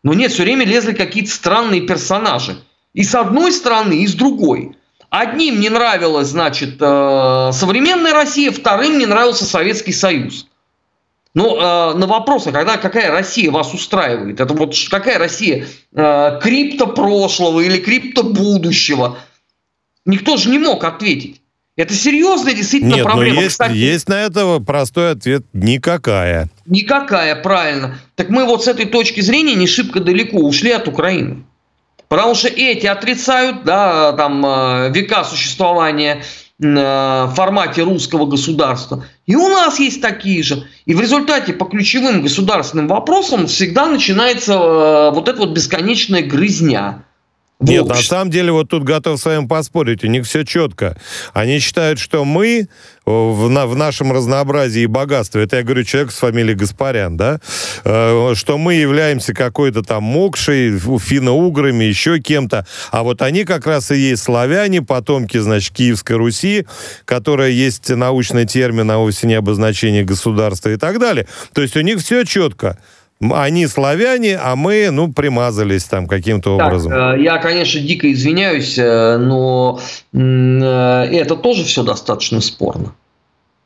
Но 0.03 0.15
нет, 0.15 0.33
все 0.33 0.43
время 0.43 0.67
лезли 0.67 0.93
какие-то 0.93 1.31
странные 1.31 1.83
персонажи. 1.83 2.59
И 2.93 3.05
с 3.05 3.15
одной 3.15 3.53
стороны, 3.53 4.03
и 4.03 4.07
с 4.09 4.15
другой. 4.15 4.77
Одним 5.11 5.61
не 5.61 5.69
нравилась, 5.69 6.29
значит, 6.29 6.79
э, 6.81 7.51
современная 7.53 8.15
Россия, 8.15 8.51
вторым 8.51 8.99
не 8.99 9.07
нравился 9.07 9.45
Советский 9.45 9.93
Союз. 9.93 10.49
Но 11.39 11.93
э, 11.95 11.97
на 11.97 12.09
вопрос, 12.09 12.49
а 12.49 12.53
когда 12.53 12.79
какая 12.79 13.13
Россия 13.13 13.49
вас 13.53 13.73
устраивает? 13.73 14.41
Это 14.41 14.55
вот 14.55 14.75
какая 14.91 15.21
Россия 15.21 15.69
э, 15.95 16.41
крипто 16.43 16.89
прошлого 16.89 17.61
или 17.61 17.79
крипто 17.79 18.25
будущего? 18.25 19.19
Никто 20.05 20.37
же 20.37 20.51
не 20.51 20.59
мог 20.59 20.83
ответить. 20.83 21.41
Это 21.77 21.95
серьезная 21.95 22.55
действительно 22.55 22.97
Нет, 22.97 23.05
проблема. 23.05 23.37
Но 23.37 23.43
есть, 23.43 23.53
Кстати, 23.53 23.77
есть 23.77 24.09
на 24.09 24.21
это 24.21 24.59
простой 24.59 25.13
ответ– 25.13 25.45
никакая. 25.53 26.49
Никакая, 26.67 27.37
правильно. 27.37 28.01
Так 28.17 28.31
мы 28.31 28.45
вот 28.45 28.65
с 28.65 28.67
этой 28.67 28.87
точки 28.87 29.21
зрения 29.21 29.55
не 29.55 29.69
шибко 29.69 30.01
далеко 30.01 30.39
ушли 30.39 30.73
от 30.73 30.89
Украины. 30.89 31.45
Потому 32.09 32.35
что 32.35 32.49
эти 32.49 32.87
отрицают 32.87 33.63
да, 33.63 34.13
там, 34.15 34.45
э, 34.45 34.91
века 34.91 35.23
существования 35.23 36.21
формате 36.61 37.83
русского 37.83 38.27
государства. 38.27 39.05
И 39.27 39.37
у 39.37 39.49
нас 39.49 39.79
есть 39.79 40.03
такие 40.03 40.43
же. 40.43 40.67
И 40.87 40.95
в 40.95 41.01
результате 41.01 41.53
по 41.53 41.67
ключевым 41.67 42.23
государственным 42.23 42.89
вопросам 42.89 43.47
всегда 43.47 43.87
начинается 43.87 44.55
э, 44.55 45.11
вот 45.13 45.29
эта 45.29 45.39
вот 45.39 45.51
бесконечная 45.51 46.23
грызня. 46.23 47.05
Нет, 47.61 47.87
на 47.87 47.97
самом 47.97 48.31
деле, 48.31 48.53
вот 48.53 48.69
тут 48.69 48.85
готов 48.85 49.21
с 49.21 49.25
вами 49.25 49.47
поспорить, 49.49 50.05
у 50.05 50.07
них 50.07 50.25
все 50.27 50.45
четко. 50.45 50.97
Они 51.33 51.59
считают, 51.59 51.99
что 51.99 52.25
мы 52.25 52.69
в, 53.05 53.49
на, 53.49 53.67
в 53.67 53.75
нашем 53.75 54.13
разнообразии 54.13 54.83
и 54.83 54.87
богатстве, 54.87 55.43
это 55.43 55.57
я 55.57 55.63
говорю 55.65 55.83
человек 55.83 56.13
с 56.13 56.19
фамилией 56.19 56.55
Гаспарян, 56.55 57.17
да, 57.17 57.41
э, 57.85 58.35
что 58.37 58.59
мы 58.59 58.75
являемся 58.75 59.35
какой-то 59.35 59.83
там 59.83 60.05
мокшей, 60.05 60.79
финно-уграми, 60.79 61.85
еще 61.85 62.21
кем-то, 62.21 62.65
а 62.93 63.03
вот 63.03 63.23
они 63.23 63.45
как 63.45 63.67
раз 63.67 63.91
и 63.91 63.97
есть 63.97 64.23
славяне, 64.23 64.81
потомки, 64.81 65.39
значит, 65.39 65.75
Киевской 65.75 66.13
Руси, 66.13 66.65
которая 67.07 67.51
есть 67.51 67.89
научный 67.91 68.47
термин, 68.47 68.89
а 68.91 68.99
вовсе 68.99 69.27
не 69.27 69.35
обозначение 69.35 70.05
государства 70.05 70.69
и 70.69 70.77
так 70.77 71.01
далее. 71.01 71.27
То 71.55 71.63
есть 71.63 71.77
у 71.77 71.81
них 71.81 71.99
все 71.99 72.25
четко 72.25 72.79
они 73.21 73.67
славяне, 73.67 74.37
а 74.37 74.55
мы, 74.57 74.91
ну, 74.91 75.13
примазались 75.13 75.85
там 75.85 76.07
каким-то 76.07 76.57
образом. 76.57 76.93
Так, 76.93 77.21
я, 77.21 77.39
конечно, 77.39 77.81
дико 77.81 78.11
извиняюсь, 78.13 78.79
э, 78.79 79.17
но 79.19 79.81
э, 80.13 80.19
это 80.19 81.37
тоже 81.37 81.65
все 81.65 81.83
достаточно 81.83 82.41
спорно. 82.41 82.95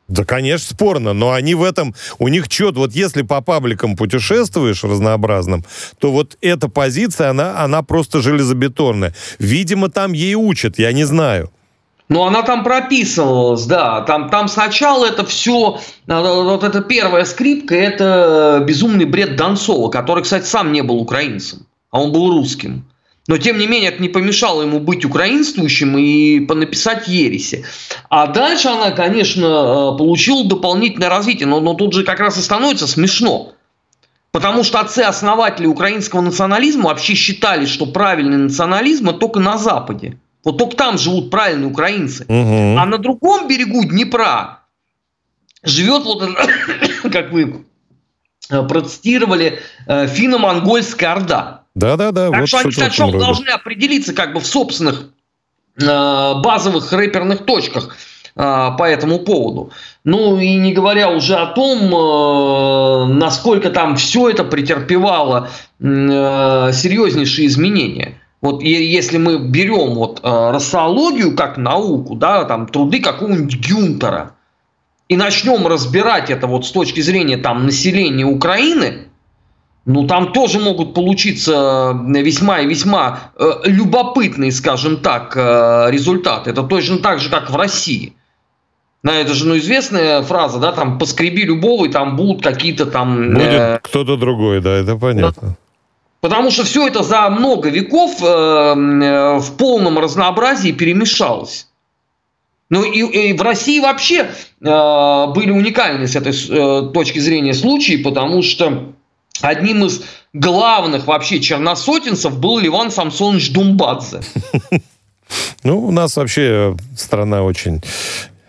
Да, 0.09 0.25
конечно, 0.25 0.75
спорно, 0.75 1.13
но 1.13 1.33
они 1.33 1.55
в 1.55 1.63
этом, 1.63 1.95
у 2.19 2.29
них 2.29 2.49
чет, 2.49 2.77
вот 2.77 2.93
если 2.93 3.23
по 3.23 3.41
пабликам 3.41 3.97
путешествуешь 3.97 4.85
разнообразным, 4.85 5.65
то 5.99 6.13
вот 6.13 6.37
эта 6.43 6.69
позиция, 6.69 7.31
она, 7.31 7.63
она 7.63 7.83
просто 7.83 8.21
железобетонная. 8.21 9.15
Видимо, 9.39 9.91
там 9.91 10.13
ей 10.13 10.35
учат, 10.35 10.79
я 10.79 10.93
не 10.93 11.05
знаю. 11.05 11.51
Но 12.09 12.27
она 12.27 12.43
там 12.43 12.63
прописывалась, 12.63 13.65
да. 13.65 14.03
Там, 14.03 14.29
там 14.29 14.49
сначала 14.49 15.07
это 15.07 15.25
все, 15.25 15.81
э, 16.07 16.21
вот 16.21 16.63
эта 16.63 16.83
первая 16.83 17.25
скрипка, 17.25 17.75
это 17.75 18.63
безумный 18.67 19.05
бред 19.05 19.37
Донцова, 19.37 19.89
который, 19.89 20.23
кстати, 20.23 20.45
сам 20.45 20.73
не 20.73 20.83
был 20.83 20.97
украинцем, 20.97 21.67
а 21.91 22.03
он 22.03 22.13
был 22.13 22.31
русским. 22.31 22.85
Но, 23.29 23.39
тем 23.39 23.57
не 23.59 23.69
менее, 23.69 23.91
это 23.91 24.03
не 24.03 24.09
помешало 24.09 24.63
ему 24.63 24.81
быть 24.81 25.05
украинствующим 25.05 25.97
и 25.97 26.41
понаписать 26.41 27.07
ереси. 27.07 27.65
А 28.11 28.27
дальше 28.27 28.69
она, 28.69 28.91
конечно, 28.91 29.47
э, 29.47 29.99
получила 29.99 30.45
дополнительное 30.45 31.09
развитие. 31.09 31.47
Но, 31.47 31.61
но 31.61 31.75
тут 31.75 31.95
же 31.95 32.03
как 32.03 32.19
раз 32.19 32.37
и 32.37 32.43
становится 32.43 32.89
смешно. 32.89 33.53
Потому 34.33 34.65
что 34.65 34.81
отцы-основатели 34.81 35.67
украинского 35.67 36.21
национализма 36.21 36.87
вообще 36.87 37.15
считали, 37.15 37.67
что 37.67 37.87
правильный 37.87 38.39
национализм 38.39 39.17
только 39.19 39.39
на 39.39 39.57
Западе. 39.57 40.19
Вот 40.45 40.59
только 40.59 40.77
там 40.77 40.99
живут 40.99 41.31
правильные 41.31 41.69
украинцы. 41.69 42.25
Угу. 42.25 42.79
А 42.79 42.87
на 42.87 42.99
другом 42.99 43.47
берегу 43.49 43.85
Днепра 43.85 44.61
живет 45.63 46.05
вот, 46.05 46.23
как 47.13 47.33
вы 47.33 47.65
э, 48.51 48.63
процитировали, 48.65 49.61
э, 49.87 50.07
финно-монгольская 50.09 51.13
орда. 51.13 51.63
Да-да-да. 51.75 52.31
Так 52.31 52.41
вот 52.41 52.49
что 52.49 52.59
они 52.59 52.73
сначала 52.73 53.13
должны 53.13 53.49
определиться 53.49 54.13
как 54.13 54.35
бы 54.35 54.41
в 54.41 54.47
собственных 54.47 55.11
э, 55.81 55.85
базовых 55.85 56.93
рэперных 56.93 57.45
точках 57.45 57.97
по 58.35 58.85
этому 58.85 59.19
поводу. 59.19 59.73
Ну 60.05 60.39
и 60.39 60.55
не 60.55 60.73
говоря 60.73 61.11
уже 61.11 61.35
о 61.35 61.49
том, 61.49 63.19
насколько 63.19 63.69
там 63.69 63.97
все 63.97 64.31
это 64.31 64.43
претерпевало 64.43 65.51
серьезнейшие 65.79 67.47
изменения. 67.47 68.22
Вот 68.43 68.61
если 68.61 69.19
мы 69.19 69.39
берем 69.39 69.95
вот 69.95 70.21
э, 70.23 70.51
расологию 70.51 71.37
как 71.37 71.57
науку, 71.57 72.17
да, 72.17 72.45
там 72.45 72.67
труды 72.67 73.01
какого-нибудь 73.01 73.57
Гюнтера, 73.57 74.33
и 75.09 75.17
начнем 75.17 75.67
разбирать 75.69 76.29
это 76.29 76.49
вот 76.49 76.67
с 76.67 76.73
точки 76.73 77.01
зрения 77.03 77.37
там 77.37 77.67
населения 77.67 78.25
Украины, 78.25 79.07
ну 79.85 80.09
там 80.09 80.33
тоже 80.33 80.59
могут 80.59 80.93
получиться 80.93 81.97
весьма 82.09 82.61
и 82.61 82.67
весьма 82.67 83.33
э, 83.37 83.51
любопытные, 83.65 84.51
скажем 84.51 84.97
так, 84.97 85.37
э, 85.37 85.91
результаты. 85.91 86.51
Это 86.51 86.65
точно 86.65 86.99
так 86.99 87.21
же, 87.21 87.31
как 87.31 87.49
в 87.49 87.57
России. 87.57 88.15
На 89.05 89.21
это 89.21 89.35
же 89.35 89.47
ну, 89.47 89.57
известная 89.57 90.23
фраза, 90.23 90.59
да, 90.59 90.73
там 90.73 90.99
поскреби 90.99 91.43
любого, 91.43 91.87
и 91.87 91.91
там 91.91 92.17
будут 92.17 92.43
какие-то 92.43 92.87
там... 92.87 93.35
Будет 93.35 93.53
э, 93.53 93.81
кто-то 93.83 94.17
другой, 94.17 94.61
да, 94.61 94.73
это 94.73 94.97
понятно. 94.97 95.57
Потому 96.23 96.53
что 96.53 96.63
все 96.63 96.87
это 96.87 97.03
за 97.03 97.29
много 97.31 97.69
веков 97.69 98.23
э, 98.23 98.25
э, 98.25 99.39
в 99.39 99.57
полном 99.57 99.99
разнообразии 99.99 100.71
перемешалось. 100.71 101.67
Ну 102.71 102.85
и, 102.85 103.01
и 103.01 103.33
в 103.33 103.43
России 103.43 103.81
вообще 103.81 104.19
э, 104.21 104.27
были 104.61 105.51
уникальны 105.51 106.07
с 106.07 106.15
этой 106.15 106.33
точки 106.93 107.19
зрения 107.19 107.53
случаи, 107.53 107.97
потому 107.97 108.43
что 108.43 108.93
одним 109.41 109.85
из 109.85 110.05
главных 110.33 111.09
вообще 111.09 111.41
черносотенцев 111.41 112.39
был 112.39 112.61
Ливан 112.61 112.91
Самсонович 112.91 113.53
Думбадзе. 113.53 114.21
Ну, 115.65 115.87
у 115.87 115.91
нас 115.93 116.15
вообще 116.17 116.77
страна 116.95 117.43
очень 117.43 117.81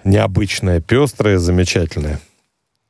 необычная, 0.04 0.82
пестрая, 0.82 1.38
замечательная. 1.38 2.20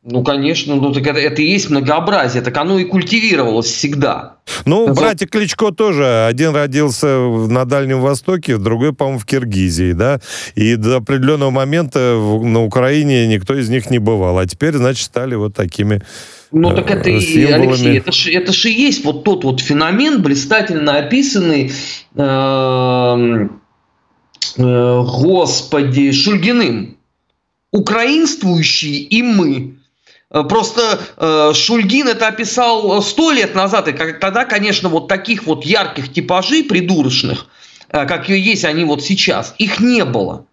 Ну, 0.05 0.21
конечно, 0.21 0.75
ну 0.75 0.91
так 0.91 1.07
это, 1.07 1.17
это 1.17 1.41
и 1.41 1.45
есть 1.45 1.69
многообразие, 1.69 2.43
так 2.43 2.57
оно 2.57 2.77
и 2.77 2.83
культивировалось 2.83 3.67
всегда. 3.67 4.35
Ну, 4.65 4.83
это... 4.83 4.93
братья 4.93 5.27
Кличко 5.27 5.71
тоже. 5.71 6.25
Один 6.25 6.53
родился 6.53 7.07
на 7.07 7.63
Дальнем 7.63 8.01
Востоке, 8.01 8.57
другой, 8.57 8.91
по-моему, 8.91 9.19
в 9.19 9.25
Киргизии, 9.25 9.93
да. 9.93 10.19
И 10.55 10.75
до 10.75 10.97
определенного 10.97 11.51
момента 11.51 11.99
на 12.43 12.65
Украине 12.65 13.27
никто 13.27 13.55
из 13.55 13.69
них 13.69 13.89
не 13.89 13.99
бывал. 13.99 14.39
А 14.39 14.45
теперь, 14.45 14.73
значит, 14.73 15.05
стали 15.05 15.35
вот 15.35 15.55
такими 15.55 16.01
ну 16.51 16.75
так 16.75 16.91
это 16.91 17.09
и, 17.09 17.45
Алексей, 17.45 17.97
это 17.97 18.11
же 18.11 18.31
это 18.31 18.51
и 18.67 18.71
есть 18.71 19.03
вот 19.03 19.23
тот 19.23 19.43
вот 19.43 19.59
феномен, 19.59 20.21
блистательно 20.21 20.97
описанный, 20.97 21.71
э, 22.15 23.47
э, 24.57 25.03
господи, 25.03 26.11
Шульгиным. 26.11 26.97
Украинствующие 27.71 28.97
и 28.97 29.23
мы. 29.23 29.77
Э, 30.33 30.43
просто 30.43 30.99
э, 31.17 31.51
Шульгин 31.53 32.09
это 32.09 32.27
описал 32.27 33.01
сто 33.01 33.31
лет 33.31 33.55
назад, 33.55 33.87
и 33.87 33.93
тогда, 33.93 34.45
конечно, 34.45 34.89
вот 34.89 35.07
таких 35.07 35.43
вот 35.43 35.63
ярких 35.63 36.11
типажей 36.11 36.63
придурочных, 36.63 37.45
э, 37.89 38.05
как 38.05 38.29
и 38.29 38.37
есть 38.37 38.65
они 38.65 38.83
вот 38.83 39.03
сейчас, 39.03 39.55
их 39.57 39.79
не 39.79 40.03
было. 40.03 40.45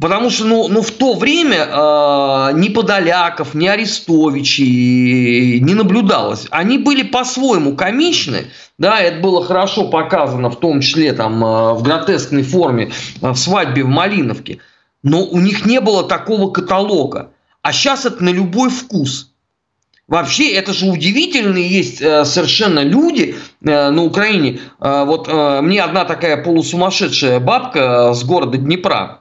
Потому 0.00 0.30
что 0.30 0.46
ну, 0.46 0.68
ну, 0.68 0.80
в 0.80 0.90
то 0.90 1.12
время 1.14 1.66
э, 1.66 2.52
ни 2.54 2.70
Подоляков, 2.70 3.52
ни 3.52 3.66
Арестовичей 3.66 5.60
не 5.60 5.74
наблюдалось. 5.74 6.46
Они 6.50 6.78
были 6.78 7.02
по-своему 7.02 7.76
комичны, 7.76 8.46
да, 8.78 9.00
это 9.00 9.20
было 9.20 9.44
хорошо 9.44 9.88
показано, 9.88 10.48
в 10.48 10.58
том 10.58 10.80
числе 10.80 11.12
там, 11.12 11.44
э, 11.44 11.74
в 11.74 11.82
гротескной 11.82 12.42
форме 12.42 12.90
э, 13.20 13.30
в 13.30 13.36
свадьбе 13.36 13.84
в 13.84 13.88
Малиновке. 13.88 14.60
Но 15.02 15.26
у 15.26 15.38
них 15.38 15.66
не 15.66 15.78
было 15.80 16.04
такого 16.04 16.50
каталога. 16.50 17.31
А 17.62 17.72
сейчас 17.72 18.04
это 18.06 18.22
на 18.22 18.30
любой 18.30 18.70
вкус. 18.70 19.32
Вообще, 20.08 20.52
это 20.52 20.74
же 20.74 20.86
удивительные 20.86 21.66
есть 21.66 22.02
э, 22.02 22.24
совершенно 22.24 22.80
люди 22.80 23.36
э, 23.64 23.90
на 23.90 24.02
Украине. 24.02 24.60
Э, 24.80 25.04
вот 25.04 25.28
мне 25.62 25.80
одна 25.80 26.04
такая 26.04 26.42
полусумасшедшая 26.42 27.40
бабка 27.40 28.12
с 28.12 28.24
города 28.24 28.58
Днепра 28.58 29.20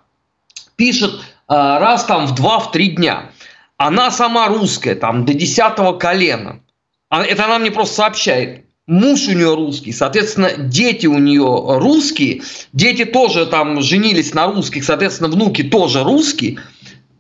пишет 0.75 1.21
раз 1.47 2.06
там 2.06 2.25
в 2.25 2.36
два-три 2.36 2.89
дня. 2.91 3.30
Она 3.77 4.10
сама 4.10 4.47
русская, 4.47 4.95
там 4.95 5.25
до 5.25 5.34
десятого 5.34 5.93
колена. 5.93 6.62
А, 7.10 7.23
это 7.23 7.45
она 7.45 7.60
мне 7.60 7.71
просто 7.71 7.95
сообщает. 7.95 8.65
Муж 8.88 9.27
у 9.27 9.34
нее 9.34 9.54
русский, 9.54 9.91
соответственно, 9.91 10.51
дети 10.58 11.08
у 11.08 11.17
нее 11.17 11.77
русские, 11.77 12.41
дети 12.73 13.06
тоже 13.06 13.45
там 13.45 13.82
женились 13.82 14.34
на 14.34 14.47
русских, 14.47 14.84
соответственно, 14.84 15.30
внуки 15.30 15.63
тоже 15.63 16.04
русские. 16.04 16.60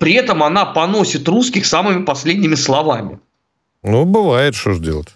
При 0.01 0.13
этом 0.13 0.41
она 0.41 0.65
поносит 0.65 1.27
русских 1.27 1.67
самыми 1.67 2.03
последними 2.03 2.55
словами. 2.55 3.19
Ну, 3.83 4.03
бывает, 4.05 4.55
что 4.55 4.73
же 4.73 4.79
делать. 4.79 5.09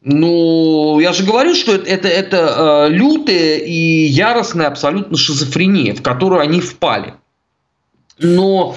Ну, 0.00 0.98
я 1.00 1.12
же 1.12 1.22
говорю, 1.22 1.54
что 1.54 1.74
это, 1.74 1.86
это, 1.86 2.08
это 2.08 2.86
э, 2.88 2.94
лютая 2.94 3.58
и 3.58 4.06
яростная 4.06 4.68
абсолютно 4.68 5.18
шизофрения, 5.18 5.94
в 5.94 6.00
которую 6.00 6.40
они 6.40 6.62
впали. 6.62 7.12
Но 8.18 8.74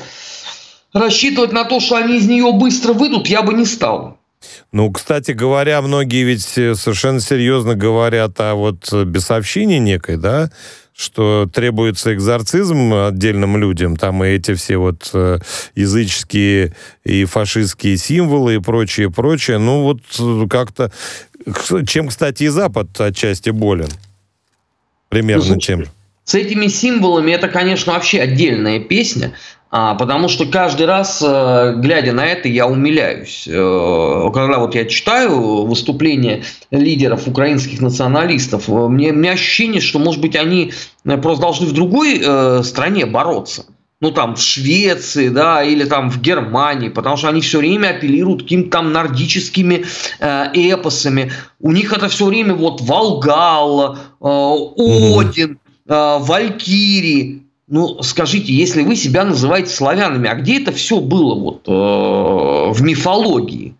рассчитывать 0.91 1.53
на 1.53 1.63
то, 1.63 1.79
что 1.79 1.95
они 1.95 2.17
из 2.17 2.27
нее 2.27 2.51
быстро 2.51 2.91
выйдут, 2.91 3.27
я 3.27 3.41
бы 3.41 3.53
не 3.53 3.63
стал. 3.63 4.17
Ну, 4.73 4.91
кстати 4.91 5.31
говоря, 5.31 5.81
многие 5.81 6.25
ведь 6.25 6.43
совершенно 6.43 7.21
серьезно 7.21 7.75
говорят 7.75 8.37
о 8.41 8.55
вот 8.55 8.91
бесовщине 8.91 9.79
некой, 9.79 10.17
да, 10.17 10.51
что 10.99 11.49
требуется 11.51 12.13
экзорцизм 12.13 12.93
отдельным 12.93 13.55
людям, 13.55 13.95
там 13.95 14.21
и 14.21 14.27
эти 14.27 14.53
все 14.53 14.75
вот 14.75 15.09
э, 15.13 15.39
языческие 15.73 16.75
и 17.05 17.23
фашистские 17.23 17.95
символы 17.95 18.55
и 18.55 18.59
прочее, 18.59 19.09
прочее. 19.09 19.59
Ну 19.59 19.83
вот 19.83 20.01
э, 20.19 20.47
как-то... 20.49 20.91
Чем, 21.87 22.09
кстати, 22.09 22.43
и 22.43 22.47
Запад 22.49 22.99
отчасти 22.99 23.49
болен. 23.49 23.87
Примерно 25.07 25.57
чем. 25.59 25.85
С 26.29 26.35
этими 26.35 26.67
символами 26.67 27.31
это, 27.31 27.47
конечно, 27.47 27.93
вообще 27.93 28.21
отдельная 28.21 28.79
песня. 28.79 29.33
А, 29.71 29.95
потому 29.95 30.27
что 30.27 30.45
каждый 30.45 30.85
раз, 30.85 31.23
э, 31.25 31.73
глядя 31.77 32.13
на 32.13 32.23
это, 32.23 32.47
я 32.47 32.67
умиляюсь. 32.67 33.47
Э, 33.47 34.29
когда 34.31 34.59
вот 34.59 34.75
я 34.75 34.85
читаю 34.85 35.65
выступления 35.65 36.43
лидеров 36.69 37.27
украинских 37.27 37.81
националистов, 37.81 38.69
э, 38.69 38.71
мне, 38.71 39.11
мне 39.11 39.31
ощущение, 39.31 39.81
что, 39.81 39.97
может 39.97 40.21
быть, 40.21 40.35
они 40.35 40.71
просто 41.03 41.41
должны 41.41 41.65
в 41.65 41.73
другой 41.73 42.21
стране 42.63 43.07
бороться. 43.07 43.65
Ну, 44.01 44.11
там, 44.11 44.35
в 44.35 44.41
Швеции, 44.41 45.27
да, 45.27 45.61
или 45.61 45.83
там 45.83 46.09
в 46.09 46.21
Германии, 46.21 46.87
потому 46.87 47.17
что 47.17 47.27
они 47.27 47.41
все 47.41 47.57
время 47.59 47.89
апеллируют 47.89 48.43
какими-то 48.43 48.69
там 48.69 48.93
нордическими 48.93 49.83
э, 50.19 50.45
эпосами. 50.53 51.33
У 51.59 51.73
них 51.73 51.91
это 51.91 52.07
все 52.07 52.27
время 52.27 52.53
вот 52.53 52.79
Волгал, 52.79 53.97
э, 54.21 54.25
Один, 54.25 55.58
Валькирии. 55.89 57.43
Ну, 57.67 58.01
скажите, 58.01 58.53
если 58.53 58.81
вы 58.81 58.95
себя 58.95 59.25
называете 59.25 59.69
славянами, 59.69 60.29
а 60.29 60.35
где 60.35 60.61
это 60.61 60.71
все 60.71 60.99
было 60.99 61.35
вот 61.35 61.67
э, 61.67 62.71
в 62.71 62.81
мифологии? 62.81 63.75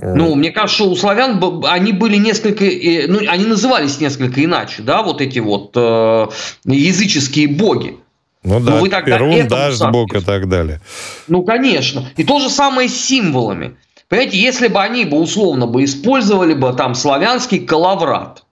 Ну, 0.00 0.34
мне 0.34 0.50
кажется, 0.50 0.82
что 0.82 0.90
у 0.90 0.94
славян 0.94 1.42
они 1.64 1.92
были 1.92 2.16
несколько, 2.16 2.64
э, 2.64 3.06
ну, 3.08 3.20
они 3.28 3.46
назывались 3.46 3.98
несколько 3.98 4.44
иначе, 4.44 4.82
да, 4.82 5.02
вот 5.02 5.20
эти 5.20 5.38
вот 5.38 5.72
э, 5.74 6.26
языческие 6.64 7.48
боги. 7.48 7.96
Ну 8.44 8.60
да, 8.60 8.76
вы 8.76 8.88
тогда 8.88 9.16
Перун, 9.16 9.48
Дашт, 9.48 9.82
Бог 9.90 10.14
и 10.14 10.20
так 10.20 10.48
далее. 10.48 10.80
Ну, 11.26 11.42
конечно. 11.42 12.08
И 12.16 12.22
то 12.22 12.38
же 12.38 12.50
самое 12.50 12.88
с 12.88 12.94
символами. 12.94 13.76
Понимаете, 14.08 14.38
если 14.38 14.68
бы 14.68 14.80
они 14.80 15.04
бы 15.04 15.18
условно 15.18 15.66
бы 15.66 15.82
использовали 15.82 16.54
бы 16.54 16.72
там 16.72 16.94
славянский 16.94 17.58
калаврат, 17.58 18.44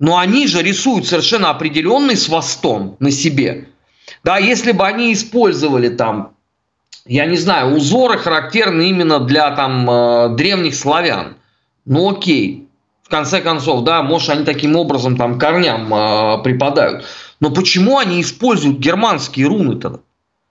но 0.00 0.16
они 0.18 0.48
же 0.48 0.62
рисуют 0.62 1.06
совершенно 1.06 1.50
определенный 1.50 2.16
свастон 2.16 2.96
на 2.98 3.12
себе. 3.12 3.68
Да, 4.24 4.38
если 4.38 4.72
бы 4.72 4.84
они 4.84 5.12
использовали 5.12 5.88
там, 5.88 6.32
я 7.06 7.26
не 7.26 7.36
знаю, 7.36 7.76
узоры 7.76 8.18
характерны 8.18 8.88
именно 8.88 9.20
для 9.20 9.54
там 9.54 9.88
э, 9.88 10.36
древних 10.36 10.74
славян, 10.74 11.36
ну 11.84 12.10
окей, 12.10 12.66
в 13.02 13.10
конце 13.10 13.40
концов, 13.40 13.84
да, 13.84 14.02
может 14.02 14.30
они 14.30 14.44
таким 14.44 14.74
образом 14.74 15.16
там 15.16 15.38
корням 15.38 15.92
э, 15.92 16.42
припадают. 16.42 17.04
Но 17.38 17.50
почему 17.50 17.98
они 17.98 18.22
используют 18.22 18.78
германские 18.78 19.46
руны 19.46 19.76
тогда? 19.76 20.00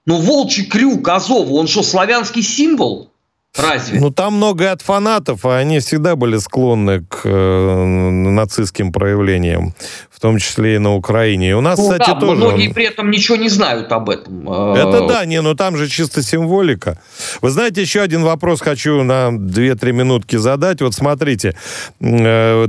Ну, 0.06 0.18
волчий 0.18 0.66
крюк 0.66 1.08
Азова, 1.08 1.52
он 1.54 1.68
что, 1.68 1.84
славянский 1.84 2.42
символ? 2.42 3.12
Разве? 3.58 4.00
Ну, 4.00 4.12
там 4.12 4.36
много 4.36 4.72
от 4.72 4.82
фанатов, 4.82 5.46
а 5.46 5.58
они 5.58 5.80
всегда 5.80 6.16
были 6.16 6.38
склонны 6.38 7.04
к 7.10 7.22
э, 7.26 7.84
нацистским 7.86 8.92
проявлениям, 8.92 9.74
в 10.12 10.20
том 10.20 10.38
числе 10.38 10.76
и 10.76 10.78
на 10.78 10.96
Украине. 10.96 11.50
И 11.50 11.54
у 11.54 11.62
нас, 11.62 11.80
ну, 11.80 11.86
кстати, 11.86 12.12
да, 12.12 12.20
тоже... 12.20 12.36
многие 12.36 12.72
при 12.72 12.86
этом 12.86 13.10
ничего 13.10 13.38
не 13.38 13.50
знают 13.50 13.92
об 13.92 14.10
этом. 14.10 14.48
Это 14.50 15.08
да, 15.08 15.26
не, 15.26 15.42
но 15.42 15.56
там 15.56 15.78
же 15.78 15.88
чисто 15.88 16.22
символика. 16.22 17.02
Вы 17.42 17.50
знаете, 17.50 17.82
еще 17.82 18.02
один 18.02 18.24
вопрос 18.24 18.62
хочу 18.62 19.04
на 19.04 19.30
2-3 19.30 19.92
минутки 19.94 20.36
задать. 20.36 20.82
Вот 20.82 20.94
смотрите, 20.94 21.56
э, 22.00 22.68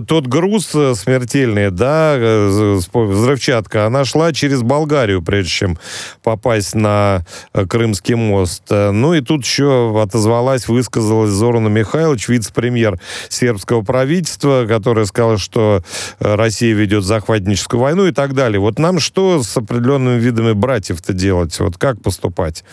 тот 0.00 0.26
груз 0.26 0.70
э, 0.74 0.94
смертельный, 0.94 1.70
да, 1.70 2.14
э, 2.16 2.78
взрывчатка, 2.92 3.86
она 3.86 4.04
шла 4.04 4.32
через 4.32 4.62
Болгарию, 4.62 5.22
прежде 5.22 5.50
чем 5.50 5.78
попасть 6.22 6.74
на 6.74 7.24
э, 7.52 7.66
Крымский 7.66 8.14
мост. 8.14 8.62
Ну 8.70 9.14
и 9.14 9.20
тут 9.20 9.44
еще 9.44 10.00
отозвалась, 10.00 10.68
высказалась 10.68 11.30
Зорана 11.30 11.68
Михайлович, 11.68 12.28
вице-премьер 12.28 13.00
сербского 13.28 13.82
правительства, 13.82 14.66
которая 14.68 15.04
сказала, 15.06 15.38
что 15.38 15.82
Россия 16.20 16.74
ведет 16.74 17.04
захватническую 17.04 17.80
войну 17.80 18.06
и 18.06 18.12
так 18.12 18.34
далее. 18.34 18.60
Вот 18.60 18.78
нам 18.78 19.00
что 19.00 19.42
с 19.42 19.56
определенными 19.56 20.20
видами 20.20 20.52
братьев-то 20.52 21.12
делать? 21.12 21.58
Вот 21.58 21.78
как 21.78 22.00
поступать? 22.02 22.64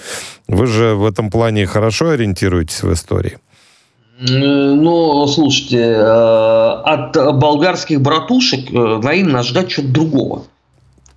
Вы 0.48 0.68
же 0.68 0.96
в 0.96 1.06
этом 1.06 1.30
плане 1.30 1.66
хорошо 1.66 2.10
ориентируетесь 2.10 2.84
в 2.84 2.94
истории. 2.94 3.38
Ну, 4.20 5.28
слушайте, 5.28 5.78
э, 5.78 6.02
от 6.02 7.38
болгарских 7.38 8.02
братушек 8.02 8.72
э, 8.72 9.00
наивно 9.04 9.44
ждать 9.44 9.70
чего-то 9.70 9.94
другого. 9.94 10.44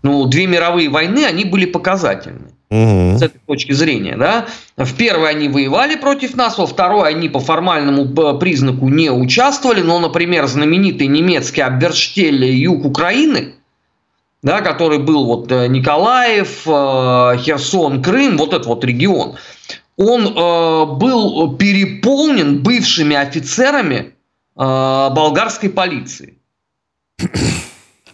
Ну, 0.02 0.26
две 0.26 0.46
мировые 0.46 0.90
войны, 0.90 1.24
они 1.24 1.46
были 1.46 1.64
показательны. 1.64 2.48
Угу. 2.70 3.18
С 3.18 3.22
этой 3.22 3.40
точки 3.46 3.72
зрения, 3.72 4.16
да. 4.16 4.46
В 4.76 4.94
первой 4.96 5.30
они 5.30 5.48
воевали 5.48 5.96
против 5.96 6.36
нас, 6.36 6.58
во 6.58 6.66
второй 6.66 7.08
они 7.08 7.30
по 7.30 7.40
формальному 7.40 8.04
э, 8.04 8.38
признаку 8.38 8.88
не 8.88 9.10
участвовали. 9.10 9.80
Но, 9.80 9.98
например, 9.98 10.46
знаменитый 10.46 11.06
немецкий 11.06 11.62
Аберштель 11.62 12.44
юг 12.44 12.84
Украины, 12.84 13.54
да, 14.42 14.60
который 14.60 14.98
был 14.98 15.24
вот 15.24 15.50
Николаев, 15.50 16.64
Херсон, 16.64 18.02
Крым, 18.02 18.36
вот 18.36 18.52
этот 18.52 18.66
вот 18.66 18.84
регион– 18.84 19.36
он 20.00 20.28
э, 20.28 20.86
был 20.96 21.56
переполнен 21.58 22.62
бывшими 22.62 23.14
офицерами 23.14 23.96
э, 23.96 24.10
болгарской 24.56 25.68
полиции. 25.68 26.38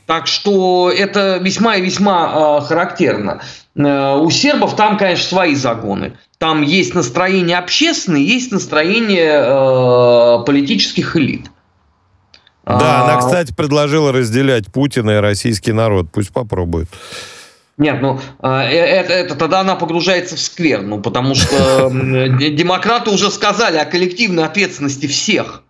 Так 0.07 0.27
что 0.27 0.90
это 0.90 1.37
весьма 1.37 1.77
и 1.77 1.83
весьма 1.83 2.59
э, 2.61 2.66
характерно. 2.66 3.40
Э, 3.77 4.16
у 4.16 4.29
сербов 4.31 4.75
там, 4.75 4.99
конечно, 4.99 5.29
свои 5.29 5.55
загоны. 5.55 6.18
Там 6.38 6.62
есть 6.62 6.96
настроение 6.96 7.57
общественное, 7.57 8.20
есть 8.20 8.51
настроение 8.51 9.44
э, 9.44 10.44
политических 10.44 11.14
элит. 11.16 11.46
Да, 12.64 13.05
она, 13.05 13.14
а, 13.14 13.18
кстати, 13.20 13.55
предложила 13.55 14.11
разделять 14.11 14.72
Путина 14.72 15.12
и 15.12 15.20
российский 15.20 15.70
народ. 15.70 16.09
Пусть 16.12 16.33
попробует. 16.33 16.88
Нет, 17.78 18.00
ну 18.00 18.18
а, 18.40 18.64
э, 18.64 18.74
это, 18.74 19.12
это 19.12 19.34
тогда 19.34 19.60
она 19.60 19.76
погружается 19.76 20.36
в 20.36 20.40
сквер, 20.40 20.82
ну 20.82 21.00
потому 21.00 21.34
что 21.34 21.90
демократы 21.92 23.10
уже 23.10 23.30
сказали 23.30 23.76
о 23.76 23.84
коллективной 23.84 24.44
ответственности 24.44 25.06
всех. 25.06 25.62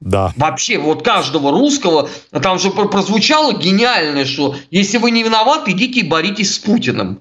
Да. 0.00 0.32
Вообще, 0.36 0.78
вот 0.78 1.02
каждого 1.02 1.50
русского, 1.50 2.10
там 2.30 2.58
же 2.58 2.70
прозвучало 2.70 3.54
гениальное, 3.54 4.26
что 4.26 4.56
если 4.70 4.98
вы 4.98 5.10
не 5.10 5.22
виноваты, 5.22 5.70
идите 5.70 6.00
и 6.00 6.08
боритесь 6.08 6.54
с 6.54 6.58
Путиным. 6.58 7.20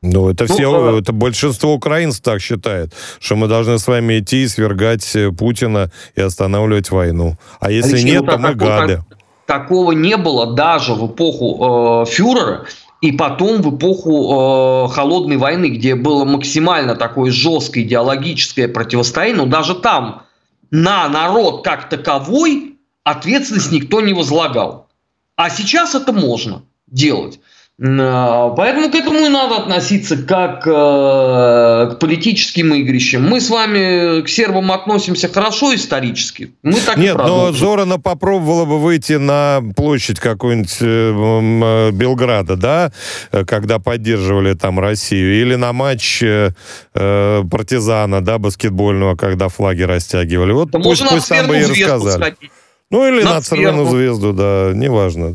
Ну, 0.00 0.28
это 0.28 0.44
ну, 0.46 0.54
все, 0.54 0.90
а... 0.90 0.98
это 0.98 1.12
большинство 1.12 1.72
украинцев 1.72 2.22
так 2.22 2.40
считает, 2.40 2.92
что 3.18 3.36
мы 3.36 3.48
должны 3.48 3.78
с 3.78 3.86
вами 3.86 4.20
идти 4.20 4.42
и 4.42 4.48
свергать 4.48 5.16
э, 5.16 5.32
Путина 5.32 5.90
и 6.14 6.20
останавливать 6.20 6.90
войну. 6.90 7.38
А 7.58 7.70
если 7.70 7.94
Алексей, 7.94 8.10
нет, 8.12 8.22
ну, 8.22 8.32
то 8.32 8.38
мы 8.38 8.54
гады. 8.54 9.02
Такого 9.46 9.92
не 9.92 10.16
было 10.16 10.54
даже 10.54 10.92
в 10.94 11.06
эпоху 11.06 12.02
э, 12.04 12.10
фюрера. 12.10 12.66
И 13.04 13.12
потом 13.12 13.60
в 13.60 13.76
эпоху 13.76 14.86
э, 14.88 14.94
холодной 14.94 15.36
войны, 15.36 15.66
где 15.66 15.94
было 15.94 16.24
максимально 16.24 16.94
такое 16.94 17.30
жесткое 17.30 17.84
идеологическое 17.84 18.66
противостояние, 18.66 19.44
но 19.44 19.46
даже 19.46 19.74
там 19.74 20.22
на 20.70 21.06
народ 21.10 21.62
как 21.62 21.90
таковой 21.90 22.78
ответственность 23.02 23.70
никто 23.72 24.00
не 24.00 24.14
возлагал. 24.14 24.88
А 25.36 25.50
сейчас 25.50 25.94
это 25.94 26.14
можно 26.14 26.62
делать. 26.86 27.40
Э, 27.76 28.50
поэтому 28.56 28.88
к 28.90 28.94
этому 28.94 29.18
и 29.26 29.28
надо 29.28 29.56
относиться 29.56 30.16
как 30.16 30.64
э, 30.64 30.70
к 30.70 31.98
политическим 31.98 32.72
игрищам. 32.74 33.28
Мы 33.28 33.40
с 33.40 33.50
вами 33.50 34.22
к 34.22 34.28
сербам 34.28 34.70
относимся 34.70 35.28
хорошо 35.28 35.74
исторически. 35.74 36.54
Мы 36.62 36.74
так 36.74 36.96
Нет, 36.96 37.16
но 37.16 37.50
Зорана 37.50 37.98
попробовала 37.98 38.64
бы 38.64 38.78
выйти 38.78 39.14
на 39.14 39.60
площадь 39.74 40.20
какой-нибудь 40.20 40.76
э, 40.80 41.90
Белграда, 41.90 42.56
да, 42.56 42.92
когда 43.46 43.80
поддерживали 43.80 44.54
там 44.54 44.78
Россию, 44.78 45.40
или 45.40 45.56
на 45.56 45.72
матч 45.72 46.22
партизана, 46.92 48.20
да, 48.20 48.38
баскетбольного, 48.38 49.16
когда 49.16 49.48
флаги 49.48 49.82
растягивали. 49.82 50.52
Вот 50.52 50.70
да 50.70 50.78
пусть, 50.78 51.04
пусть 51.08 51.26
сам 51.26 51.48
бы 51.48 51.58
и 51.58 51.64
рассказали. 51.64 52.20
Сходить. 52.20 52.50
Ну, 52.90 53.06
или 53.08 53.22
на, 53.24 53.34
на 53.34 53.40
Цервену 53.40 53.86
звезду, 53.86 54.32
да, 54.32 54.72
неважно. 54.74 55.34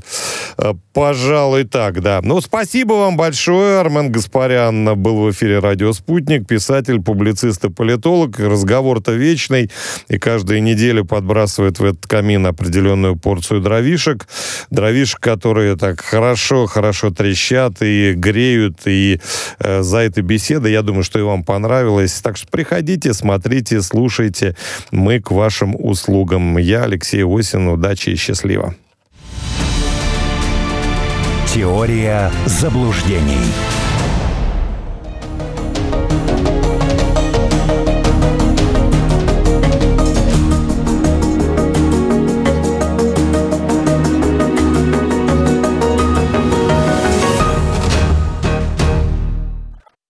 Э, 0.57 0.73
пожалуй, 0.93 1.63
так, 1.63 2.01
да. 2.01 2.19
Ну, 2.21 2.39
спасибо 2.41 2.93
вам 2.93 3.17
большое. 3.17 3.79
Армен 3.79 4.11
Гаспарян 4.11 4.95
был 5.01 5.23
в 5.23 5.31
эфире 5.31 5.59
«Радио 5.59 5.91
Спутник», 5.93 6.47
писатель, 6.47 7.01
публицист 7.01 7.65
и 7.65 7.69
политолог. 7.69 8.39
Разговор-то 8.39 9.13
вечный, 9.13 9.71
и 10.09 10.17
каждую 10.19 10.61
неделю 10.61 11.05
подбрасывает 11.05 11.79
в 11.79 11.83
этот 11.83 12.05
камин 12.05 12.45
определенную 12.45 13.15
порцию 13.15 13.61
дровишек. 13.61 14.27
Дровишек, 14.69 15.19
которые 15.19 15.75
так 15.75 16.01
хорошо-хорошо 16.01 17.09
трещат 17.09 17.81
и 17.81 18.13
греют, 18.13 18.81
и 18.85 19.19
э, 19.59 19.81
за 19.81 19.97
этой 19.99 20.21
беседой, 20.21 20.71
я 20.71 20.83
думаю, 20.83 21.03
что 21.03 21.17
и 21.17 21.23
вам 21.23 21.43
понравилось. 21.43 22.13
Так 22.21 22.37
что 22.37 22.47
приходите, 22.47 23.13
смотрите, 23.13 23.81
слушайте. 23.81 24.55
Мы 24.91 25.19
к 25.19 25.31
вашим 25.31 25.75
услугам. 25.77 26.57
Я 26.57 26.83
Алексей 26.83 27.23
Осин, 27.39 27.69
удачи 27.69 28.09
и 28.09 28.15
счастливо. 28.15 28.75
Теория 31.47 32.31
заблуждений. 32.45 33.78